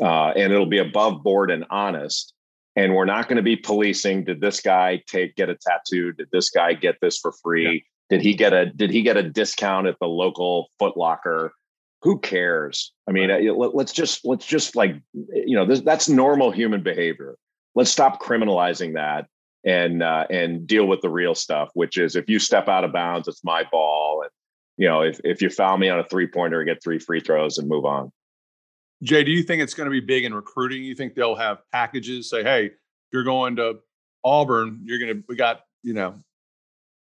[0.00, 2.32] uh, and it'll be above board and honest
[2.76, 6.12] and we're not going to be policing did this guy take get a tattoo?
[6.12, 7.84] Did this guy get this for free?
[8.10, 8.16] Yeah.
[8.16, 11.52] did he get a did he get a discount at the local foot locker?
[12.02, 12.92] Who cares?
[13.08, 13.74] I mean right.
[13.74, 17.36] let's just let's just like you know this, that's normal human behavior.
[17.74, 19.26] Let's stop criminalizing that
[19.64, 22.92] and uh, and deal with the real stuff which is if you step out of
[22.92, 24.22] bounds it's my ball.
[24.22, 24.30] And
[24.76, 27.58] you know if, if you foul me on a three pointer get three free throws
[27.58, 28.12] and move on
[29.02, 30.84] Jay, do you think it's going to be big in recruiting?
[30.84, 32.72] You think they'll have packages say, hey,
[33.12, 33.78] you're going to
[34.24, 36.14] Auburn, you're going to, we got, you know,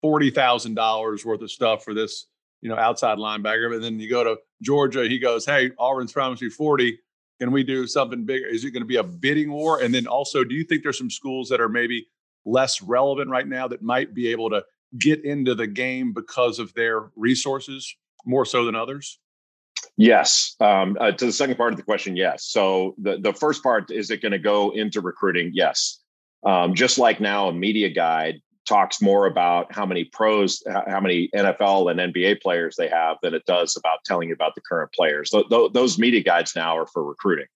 [0.04, 2.28] $40,000 worth of stuff for this,
[2.62, 3.72] you know, outside linebacker.
[3.72, 7.00] But then you go to Georgia, he goes, hey, Auburn's promised you 40.
[7.40, 8.48] Can we do something bigger?
[8.48, 9.80] Is it going to be a bidding war?
[9.82, 12.08] And then also, do you think there's some schools that are maybe
[12.46, 14.64] less relevant right now that might be able to
[14.98, 17.96] get into the game because of their resources
[18.26, 19.20] more so than others?
[19.98, 20.56] Yes.
[20.60, 22.46] Um, uh, to the second part of the question, yes.
[22.46, 25.52] So the, the first part is it going to go into recruiting?
[25.54, 26.00] Yes.
[26.46, 31.30] Um, just like now, a media guide talks more about how many pros, how many
[31.36, 34.92] NFL and NBA players they have than it does about telling you about the current
[34.94, 35.32] players.
[35.32, 37.48] Th- th- those media guides now are for recruiting.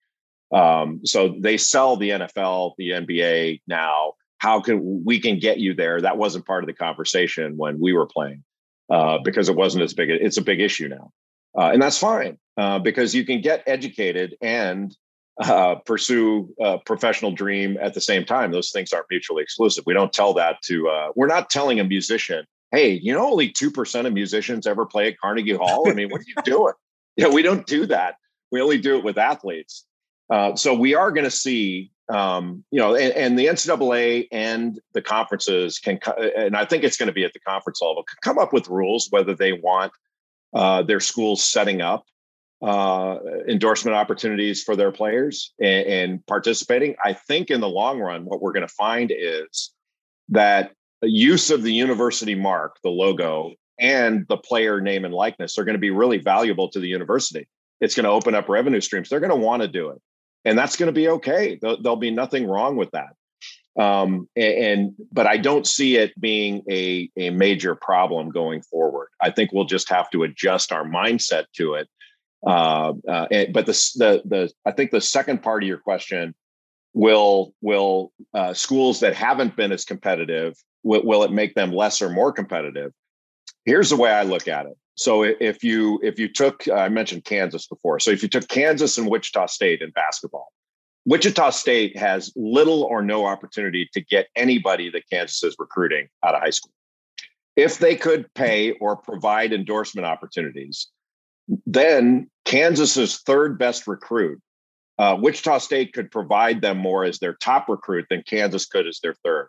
[0.51, 4.13] Um, so they sell the NFL, the NBA now.
[4.37, 6.01] How can we can get you there?
[6.01, 8.43] That wasn't part of the conversation when we were playing
[8.89, 10.09] uh, because it wasn't as big.
[10.09, 11.11] It's a big issue now,
[11.57, 14.95] uh, and that's fine uh, because you can get educated and
[15.39, 18.51] uh, pursue a professional dream at the same time.
[18.51, 19.83] Those things aren't mutually exclusive.
[19.85, 20.87] We don't tell that to.
[20.89, 24.85] Uh, we're not telling a musician, "Hey, you know, only two percent of musicians ever
[24.85, 26.73] play at Carnegie Hall." I mean, what are you doing?
[27.17, 28.15] Yeah, we don't do that.
[28.53, 29.85] We only do it with athletes.
[30.29, 34.79] Uh, so we are going to see, um, you know, and, and, the NCAA and
[34.93, 35.99] the conferences can,
[36.37, 39.07] and I think it's going to be at the conference level, come up with rules
[39.09, 39.91] whether they want
[40.53, 42.05] uh, their schools setting up
[42.61, 46.95] uh, endorsement opportunities for their players and, and, participating.
[47.03, 49.71] I think in the long run, what we're going to find is
[50.29, 55.63] that use of the university mark, the logo, and the player name and likeness are
[55.63, 57.47] going to be really valuable to the university.
[57.79, 59.09] It's going to open up revenue streams.
[59.09, 59.99] They're going to want to do it,
[60.45, 61.57] and that's going to be okay.
[61.59, 63.13] There'll, there'll be nothing wrong with that.
[63.79, 69.07] Um, and, and but I don't see it being a a major problem going forward.
[69.21, 71.87] I think we'll just have to adjust our mindset to it
[72.45, 76.33] uh, uh, but the, the the I think the second part of your question
[76.93, 82.01] will will uh, schools that haven't been as competitive will, will it make them less
[82.01, 82.91] or more competitive?
[83.65, 84.75] Here's the way I look at it.
[84.95, 87.99] So if you if you took I mentioned Kansas before.
[87.99, 90.51] So if you took Kansas and Wichita State in basketball,
[91.05, 96.35] Wichita State has little or no opportunity to get anybody that Kansas is recruiting out
[96.35, 96.71] of high school.
[97.55, 100.87] If they could pay or provide endorsement opportunities,
[101.65, 104.39] then Kansas's third best recruit,
[104.99, 108.99] uh, Wichita State could provide them more as their top recruit than Kansas could as
[108.99, 109.47] their third.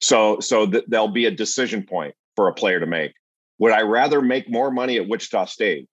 [0.00, 3.12] So, so th- there'll be a decision point for a player to make.
[3.58, 5.88] Would I rather make more money at Wichita State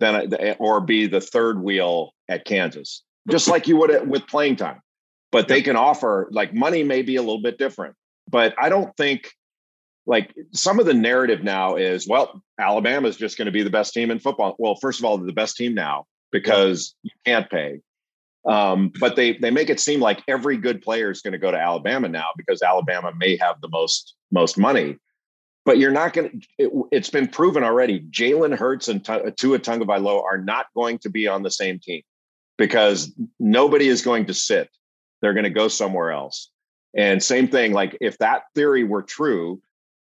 [0.00, 4.80] than or be the third wheel at Kansas, just like you would with playing time?
[5.32, 7.96] But they can offer like money may be a little bit different.
[8.28, 9.32] But I don't think
[10.06, 13.70] like some of the narrative now is well alabama is just going to be the
[13.70, 14.54] best team in football.
[14.58, 17.80] Well first of all they're the best team now because you can't pay.
[18.46, 21.50] Um, but they they make it seem like every good player is going to go
[21.50, 24.98] to alabama now because alabama may have the most most money.
[25.64, 28.00] But you're not going to it, has been proven already.
[28.10, 32.02] Jalen hurts and T- tua tagovailoa are not going to be on the same team
[32.58, 34.68] because nobody is going to sit
[35.20, 36.50] they're going to go somewhere else
[36.96, 39.60] and same thing like if that theory were true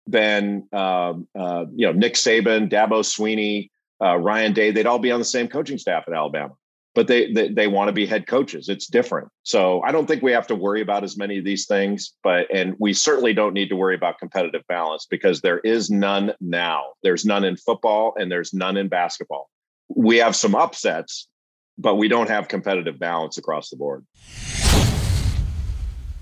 [0.07, 3.69] then um, uh, you know Nick Saban, Dabo Swinney,
[4.01, 6.53] uh, Ryan Day, they'd all be on the same coaching staff at Alabama.
[6.95, 8.69] But they they, they want to be head coaches.
[8.69, 9.27] It's different.
[9.43, 12.13] So I don't think we have to worry about as many of these things.
[12.23, 16.33] But and we certainly don't need to worry about competitive balance because there is none
[16.41, 16.93] now.
[17.03, 19.49] There's none in football and there's none in basketball.
[19.89, 21.27] We have some upsets,
[21.78, 24.06] but we don't have competitive balance across the board.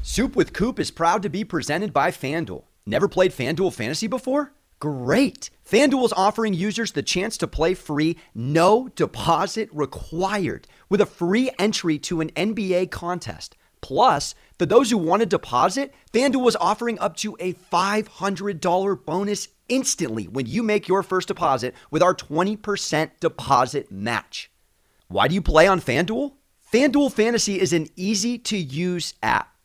[0.01, 2.63] Soup with Coop is proud to be presented by FanDuel.
[2.85, 4.53] Never played FanDuel Fantasy before?
[4.79, 5.49] Great!
[5.69, 11.49] FanDuel is offering users the chance to play free, no deposit required, with a free
[11.57, 13.55] entry to an NBA contest.
[13.81, 19.47] Plus, for those who want to deposit, FanDuel is offering up to a $500 bonus
[19.69, 24.51] instantly when you make your first deposit with our 20% deposit match.
[25.07, 26.33] Why do you play on FanDuel?
[26.71, 29.55] FanDuel Fantasy is an easy to use app.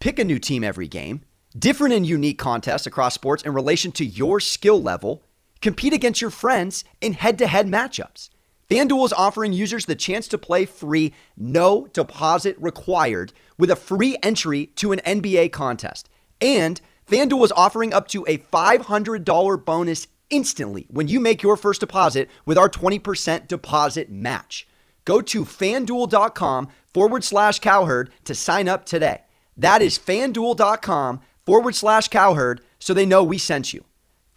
[0.00, 1.22] Pick a new team every game
[1.58, 5.24] different and unique contests across sports in relation to your skill level,
[5.60, 8.28] compete against your friends in head to head matchups.
[8.70, 14.16] FanDuel is offering users the chance to play free, no deposit required, with a free
[14.22, 16.08] entry to an NBA contest.
[16.40, 16.80] And
[17.10, 22.28] FanDuel is offering up to a $500 bonus instantly when you make your first deposit
[22.44, 24.68] with our 20% deposit match.
[25.08, 29.22] Go to fanduel.com forward slash cowherd to sign up today.
[29.56, 33.86] That is fanduel.com forward slash cowherd so they know we sent you.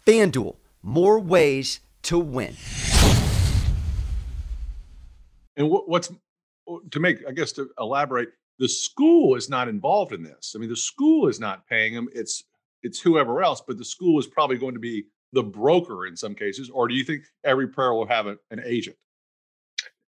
[0.06, 2.56] FanDuel, more ways to win.
[5.58, 6.10] And what's
[6.90, 10.54] to make, I guess, to elaborate, the school is not involved in this.
[10.56, 12.08] I mean, the school is not paying them.
[12.14, 12.44] It's
[12.82, 15.04] it's whoever else, but the school is probably going to be
[15.34, 16.70] the broker in some cases.
[16.70, 18.96] Or do you think every player will have an agent?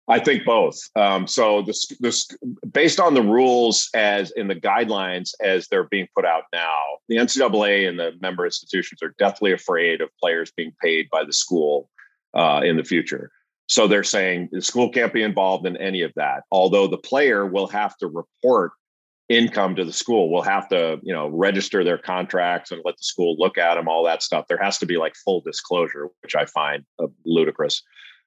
[0.09, 0.78] I think both.
[0.96, 2.26] Um, so this, this,
[2.72, 6.78] based on the rules as in the guidelines as they're being put out now,
[7.09, 11.32] the NCAA and the member institutions are deathly afraid of players being paid by the
[11.32, 11.90] school
[12.34, 13.30] uh, in the future.
[13.66, 16.44] So they're saying the school can't be involved in any of that.
[16.50, 18.72] Although the player will have to report
[19.28, 23.02] income to the school, will have to, you know, register their contracts and let the
[23.02, 24.46] school look at them, all that stuff.
[24.48, 27.82] There has to be like full disclosure, which I find uh, ludicrous.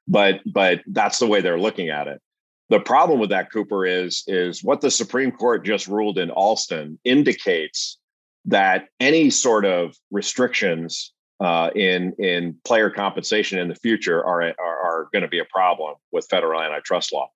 [0.08, 2.22] But but that's the way they're looking at it.
[2.70, 7.00] The problem with that, Cooper, is is what the Supreme Court just ruled in Alston
[7.04, 7.98] indicates
[8.46, 14.54] that any sort of restrictions uh, in in player compensation in the future are are,
[14.60, 17.30] are going to be a problem with federal antitrust law.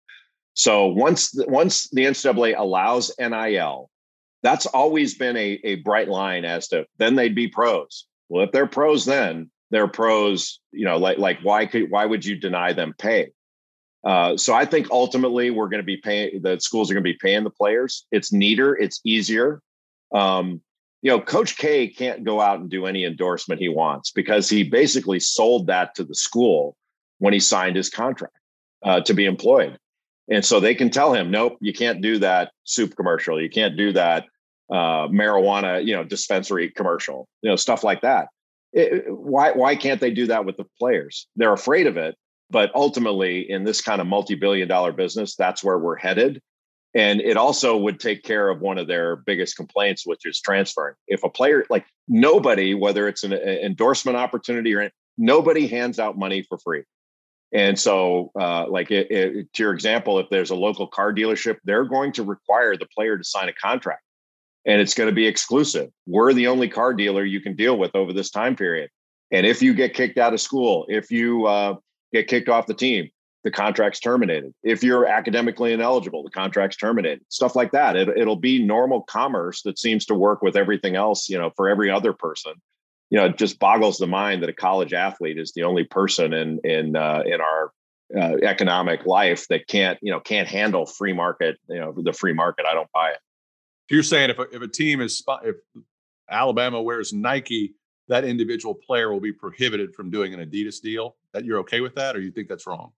[0.54, 3.90] So once the, once the NCAA allows NIL,
[4.42, 8.06] that's always been a, a bright line as to then they'd be pros.
[8.30, 10.60] Well, if they're pros, then they're pros.
[10.72, 13.32] You know, like like why could why would you deny them pay?
[14.06, 17.12] Uh, so I think ultimately we're going to be paying the schools are going to
[17.12, 18.06] be paying the players.
[18.12, 19.62] It's neater, it's easier.
[20.14, 20.62] Um,
[21.02, 24.64] you know, Coach K can't go out and do any endorsement he wants because he
[24.64, 26.78] basically sold that to the school
[27.20, 28.38] when he signed his contract
[28.84, 29.78] uh, to be employed.
[30.30, 33.42] And so they can tell him, nope, you can't do that soup commercial.
[33.42, 34.26] You can't do that
[34.72, 38.30] uh, marijuana, you know, dispensary commercial, you know, stuff like that.
[38.76, 41.28] It, why, why can't they do that with the players?
[41.38, 42.16] They're afraid of it.
[42.52, 46.42] But ultimately, in this kind of multi billion dollar business, that's where we're headed.
[46.94, 50.96] And it also would take care of one of their biggest complaints, which is transferring.
[51.08, 56.46] If a player, like nobody, whether it's an, endorsement opportunity or nobody hands out money
[56.48, 56.84] for free.
[57.52, 61.58] And so, uh, like it, it, to your example, if there's a local car dealership,
[61.64, 64.05] they're going to require the player to sign a contract
[64.66, 65.92] and it's going to be exclusive.
[66.08, 68.90] We're the only car dealer you can deal with over this time period.
[69.32, 71.76] And if you get kicked out of school, if you uh,
[72.14, 73.10] get kicked off the team,
[73.44, 74.54] the contract's terminated.
[74.64, 77.22] If you're academically ineligible, the contract's terminated.
[77.30, 77.96] Stuff like that.
[77.96, 81.70] It, it'll be normal commerce that seems to work with everything else, you know, for
[81.70, 82.54] every other person.
[83.12, 86.34] You know, it just boggles the mind that a college athlete is the only person
[86.34, 87.72] in in uh, in our
[88.18, 91.58] uh, economic life that can't you know can't handle free market.
[91.70, 92.66] You know, the free market.
[92.70, 93.20] I don't buy it.
[93.90, 95.56] You're saying if a, if a team is if
[96.30, 97.76] Alabama wears Nike,
[98.08, 101.16] that individual player will be prohibited from doing an Adidas deal.
[101.34, 102.92] That you're okay with that, or you think that's wrong?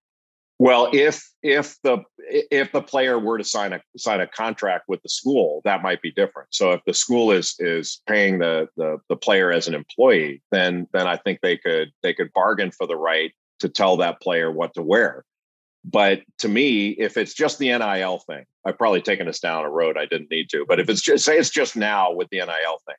[0.59, 5.03] Well, if if the if the player were to sign a sign a contract with
[5.03, 6.49] the school, that might be different.
[6.51, 10.87] So if the school is is paying the the, the player as an employee, then
[10.93, 14.51] then I think they could they could bargain for the right to tell that player
[14.51, 15.25] what to wear.
[15.89, 19.69] But to me, if it's just the NIL thing, I've probably taken us down a
[19.69, 20.65] road I didn't need to.
[20.67, 22.95] But if it's just say it's just now with the NIL thing,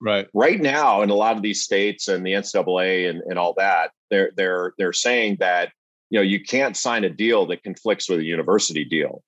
[0.00, 0.26] right?
[0.34, 3.92] Right now, in a lot of these states and the NCAA and, and all that,
[4.10, 5.70] they're they're they're saying that
[6.10, 9.22] you know you can't sign a deal that conflicts with a university deal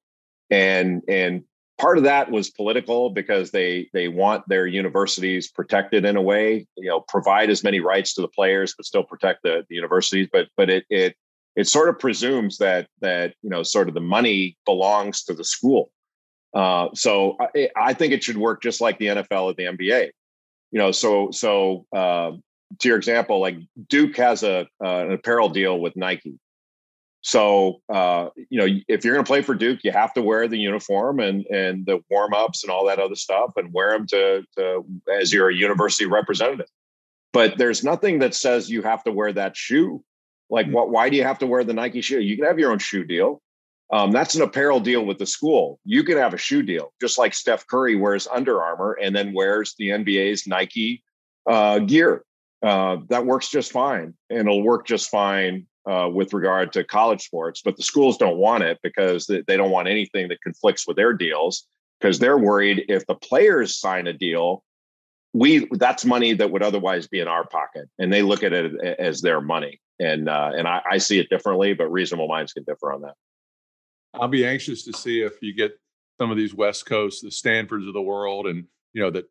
[0.50, 1.42] and and
[1.78, 6.66] part of that was political because they they want their universities protected in a way
[6.76, 10.28] you know provide as many rights to the players but still protect the, the universities
[10.32, 11.16] but but it it
[11.56, 15.44] it sort of presumes that that you know sort of the money belongs to the
[15.44, 15.90] school
[16.54, 20.10] uh, so I, I, think it should work just like the NFL or the NBA
[20.70, 22.32] you know so so uh,
[22.80, 23.56] to your example like
[23.88, 26.38] Duke has a uh, an apparel deal with Nike
[27.24, 30.46] so uh, you know, if you're going to play for Duke, you have to wear
[30.46, 34.06] the uniform and and the warm ups and all that other stuff, and wear them
[34.08, 36.68] to, to as you're a university representative.
[37.32, 40.04] But there's nothing that says you have to wear that shoe.
[40.50, 40.90] Like, what?
[40.90, 42.20] Why do you have to wear the Nike shoe?
[42.20, 43.40] You can have your own shoe deal.
[43.92, 45.78] Um, that's an apparel deal with the school.
[45.84, 49.34] You can have a shoe deal, just like Steph Curry wears Under Armour and then
[49.34, 51.02] wears the NBA's Nike
[51.48, 52.24] uh, gear.
[52.62, 57.22] Uh, that works just fine, and it'll work just fine uh, with regard to college
[57.22, 60.96] sports, but the schools don't want it because they don't want anything that conflicts with
[60.96, 61.66] their deals
[62.00, 64.64] because they're worried if the players sign a deal,
[65.34, 68.72] we that's money that would otherwise be in our pocket, and they look at it
[68.98, 69.80] as their money.
[70.00, 73.14] And uh, and I, I see it differently, but reasonable minds can differ on that.
[74.14, 75.72] I'll be anxious to see if you get
[76.20, 79.26] some of these West Coast, the Stanfords of the world, and you know that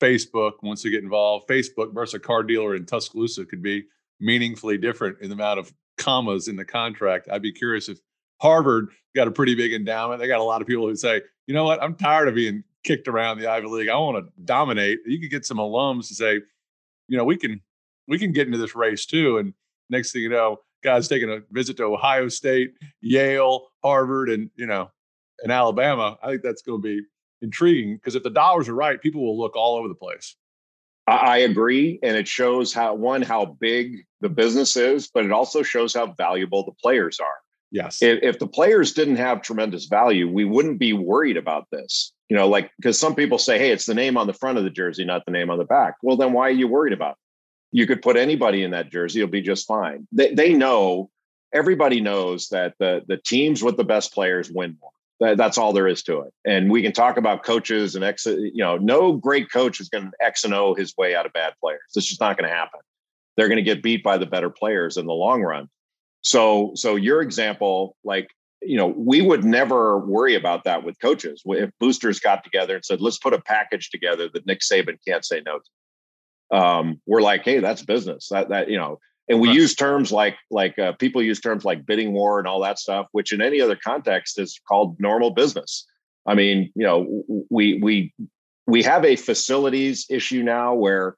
[0.00, 3.84] Facebook once they get involved, Facebook versus a car dealer in Tuscaloosa could be
[4.20, 7.28] meaningfully different in the amount of commas in the contract.
[7.30, 7.98] I'd be curious if
[8.40, 10.20] Harvard got a pretty big endowment.
[10.20, 12.64] They got a lot of people who say, you know what, I'm tired of being
[12.84, 13.88] kicked around the Ivy League.
[13.88, 14.98] I want to dominate.
[15.06, 16.40] You could get some alums to say,
[17.08, 17.60] you know, we can
[18.08, 19.38] we can get into this race too.
[19.38, 19.54] And
[19.90, 24.66] next thing you know, guys taking a visit to Ohio State, Yale, Harvard, and you
[24.66, 24.90] know,
[25.42, 26.16] and Alabama.
[26.22, 27.02] I think that's going to be
[27.40, 30.36] intriguing because if the dollars are right, people will look all over the place.
[31.06, 31.98] I agree.
[32.02, 36.12] And it shows how, one, how big the business is, but it also shows how
[36.12, 37.41] valuable the players are.
[37.72, 37.98] Yes.
[38.02, 42.12] If, the players didn't have tremendous value, we wouldn't be worried about this.
[42.28, 44.64] You know, like, because some people say, hey, it's the name on the front of
[44.64, 45.94] the jersey, not the name on the back.
[46.02, 47.16] Well, then why are you worried about it?
[47.72, 50.06] You could put anybody in that jersey, it'll be just fine.
[50.12, 51.10] They, they know
[51.52, 54.90] everybody knows that the the teams with the best players win more.
[55.20, 56.32] That, that's all there is to it.
[56.44, 58.26] And we can talk about coaches and X.
[58.26, 61.32] You know, no great coach is going to X and O his way out of
[61.32, 61.80] bad players.
[61.94, 62.80] It's just not going to happen.
[63.36, 65.68] They're going to get beat by the better players in the long run.
[66.22, 68.28] So, so your example, like
[68.64, 71.42] you know, we would never worry about that with coaches.
[71.44, 75.24] If boosters got together and said, "Let's put a package together that Nick Saban can't
[75.24, 78.98] say no to," um, we're like, "Hey, that's business." That that you know,
[79.28, 79.56] and we right.
[79.56, 83.06] use terms like like uh, people use terms like bidding war and all that stuff,
[83.12, 85.86] which in any other context is called normal business.
[86.26, 88.14] I mean, you know, we we
[88.66, 91.16] we have a facilities issue now where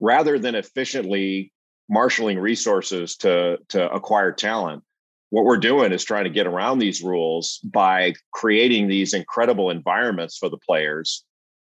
[0.00, 1.52] rather than efficiently
[1.88, 4.82] marshaling resources to to acquire talent.
[5.30, 10.38] What we're doing is trying to get around these rules by creating these incredible environments
[10.38, 11.24] for the players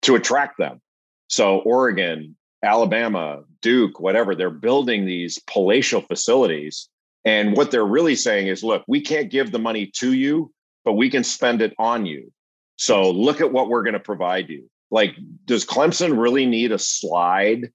[0.03, 0.81] to attract them.
[1.27, 6.89] So oregon alabama duke whatever they're building these palatial facilities.
[7.23, 10.51] And what they're really saying is look we can't give the money to you
[10.87, 12.31] but we can spend it on you.
[12.77, 14.69] So look at what we're going to provide you.
[14.89, 17.73] Like does clemson really need a slide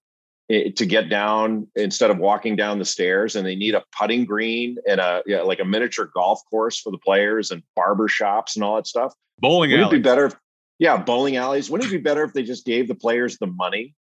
[0.50, 4.76] to get down instead of walking down the stairs and they need a putting green
[4.86, 8.64] and a yeah, like a miniature golf course for the players and barber shops and
[8.64, 9.14] all that stuff.
[9.38, 9.92] Bowling would alleys.
[9.92, 10.34] it be better if,
[10.78, 11.70] yeah bowling alleys.
[11.70, 13.94] Wouldn't it be better if they just gave the players the money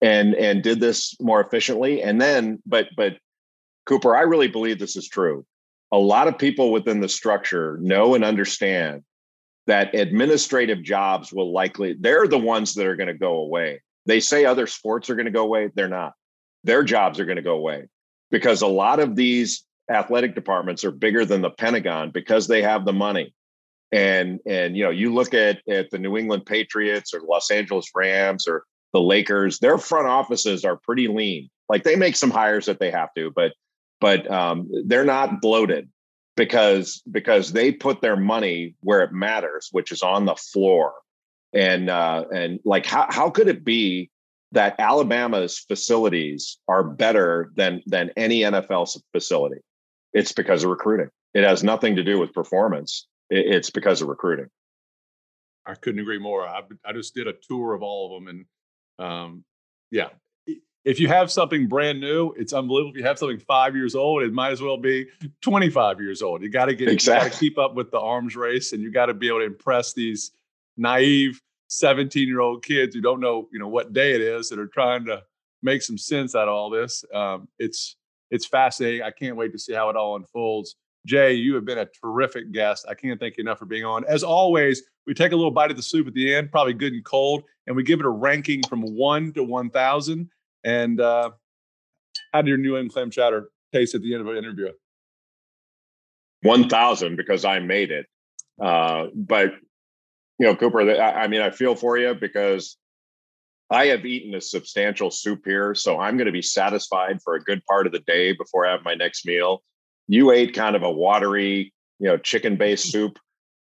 [0.00, 2.02] and and did this more efficiently?
[2.02, 3.18] And then but but
[3.86, 5.44] cooper i really believe this is true.
[5.92, 9.02] A lot of people within the structure know and understand
[9.66, 14.20] that administrative jobs will likely they're the ones that are going to go away they
[14.20, 15.70] say other sports are going to go away.
[15.74, 16.14] They're not.
[16.64, 17.88] Their jobs are going to go away
[18.30, 22.84] because a lot of these athletic departments are bigger than the Pentagon because they have
[22.84, 23.34] the money.
[23.92, 27.90] And and you know, you look at at the New England Patriots or Los Angeles
[27.94, 31.50] Rams or the Lakers, their front offices are pretty lean.
[31.68, 33.52] Like they make some hires that they have to, but
[34.00, 35.88] but um, they're not bloated
[36.36, 40.94] because because they put their money where it matters, which is on the floor
[41.52, 44.10] and uh, and like how how could it be
[44.52, 49.60] that Alabama's facilities are better than than any NFL facility?
[50.12, 51.10] It's because of recruiting.
[51.34, 53.06] It has nothing to do with performance.
[53.28, 54.48] It's because of recruiting.
[55.64, 56.46] I couldn't agree more.
[56.46, 58.46] I, I just did a tour of all of them,
[58.98, 59.44] and um,
[59.92, 60.08] yeah,
[60.84, 62.92] if you have something brand new, it's unbelievable.
[62.92, 65.06] If you have something five years old, it might as well be
[65.42, 66.42] 25 years old.
[66.42, 67.24] You got to get, exactly.
[67.24, 69.40] you got to keep up with the arms race, and you got to be able
[69.40, 70.32] to impress these
[70.80, 74.58] naive 17 year old kids who don't know, you know, what day it is that
[74.58, 75.22] are trying to
[75.62, 77.04] make some sense out of all this.
[77.14, 77.96] Um, it's,
[78.30, 79.02] it's fascinating.
[79.02, 80.76] I can't wait to see how it all unfolds.
[81.06, 82.86] Jay, you have been a terrific guest.
[82.88, 84.04] I can't thank you enough for being on.
[84.06, 86.92] As always, we take a little bite of the soup at the end, probably good
[86.92, 90.28] and cold, and we give it a ranking from one to 1,000.
[90.64, 91.30] And uh,
[92.32, 94.72] how did your New England clam chowder taste at the end of an interview?
[96.42, 98.06] 1,000 because I made it.
[98.60, 99.52] Uh, but
[100.40, 102.78] you know, Cooper, I, I mean, I feel for you because
[103.68, 107.40] I have eaten a substantial soup here, so I'm going to be satisfied for a
[107.40, 109.62] good part of the day before I have my next meal.
[110.08, 112.90] You ate kind of a watery, you know, chicken-based mm.
[112.92, 113.18] soup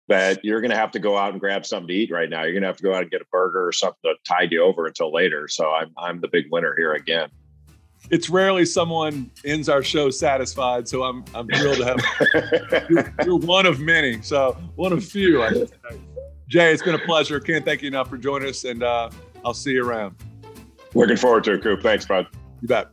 [0.08, 2.42] that you're going to have to go out and grab something to eat right now.
[2.42, 4.50] You're going to have to go out and get a burger or something to tide
[4.50, 5.46] you over until later.
[5.46, 7.30] So I'm I'm the big winner here again.
[8.10, 13.36] It's rarely someone ends our show satisfied, so I'm I'm thrilled to have you're, you're
[13.38, 15.42] one of many, so one of few.
[15.42, 15.66] I
[16.48, 17.40] Jay, it's been a pleasure.
[17.40, 19.10] Can't thank you enough for joining us, and uh,
[19.44, 20.16] I'll see you around.
[20.94, 21.82] Looking forward to it, Coop.
[21.82, 22.26] Thanks, bud.
[22.60, 22.88] You bet.